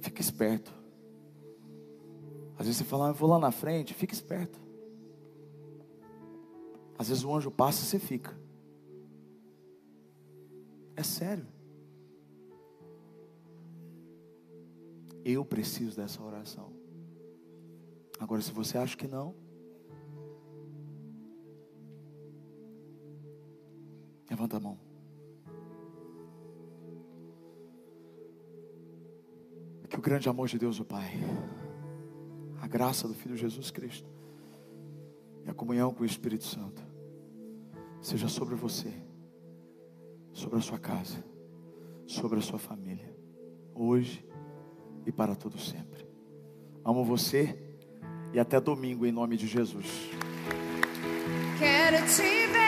Fique 0.00 0.20
esperto. 0.20 0.83
Às 2.56 2.66
vezes 2.66 2.76
você 2.78 2.84
fala, 2.84 3.06
ah, 3.06 3.10
eu 3.10 3.14
vou 3.14 3.28
lá 3.28 3.38
na 3.38 3.50
frente, 3.50 3.92
fique 3.94 4.14
esperto. 4.14 4.60
Às 6.96 7.08
vezes 7.08 7.24
o 7.24 7.34
anjo 7.34 7.50
passa 7.50 7.82
e 7.82 7.86
você 7.86 7.98
fica. 7.98 8.38
É 10.96 11.02
sério. 11.02 11.46
Eu 15.24 15.44
preciso 15.44 15.96
dessa 15.96 16.22
oração. 16.22 16.72
Agora, 18.20 18.40
se 18.40 18.52
você 18.52 18.78
acha 18.78 18.96
que 18.96 19.08
não, 19.08 19.34
levanta 24.30 24.56
a 24.56 24.60
mão. 24.60 24.78
Que 29.88 29.98
o 29.98 30.02
grande 30.02 30.28
amor 30.28 30.48
de 30.48 30.58
Deus, 30.58 30.80
o 30.80 30.84
Pai, 30.84 31.12
a 32.64 32.66
graça 32.66 33.06
do 33.06 33.12
Filho 33.12 33.36
Jesus 33.36 33.70
Cristo 33.70 34.08
e 35.44 35.50
a 35.50 35.52
comunhão 35.52 35.92
com 35.92 36.02
o 36.02 36.06
Espírito 36.06 36.44
Santo 36.44 36.82
seja 38.00 38.26
sobre 38.26 38.54
você, 38.54 38.90
sobre 40.32 40.58
a 40.58 40.62
sua 40.62 40.78
casa, 40.78 41.22
sobre 42.06 42.38
a 42.38 42.42
sua 42.42 42.58
família, 42.58 43.14
hoje 43.74 44.26
e 45.04 45.12
para 45.12 45.36
todo 45.36 45.58
sempre. 45.58 46.08
Amo 46.82 47.04
você 47.04 47.54
e 48.32 48.40
até 48.40 48.58
domingo 48.58 49.04
em 49.04 49.12
nome 49.12 49.36
de 49.36 49.46
Jesus. 49.46 50.10
Quero 51.58 51.98
te 52.06 52.46
ver, 52.50 52.63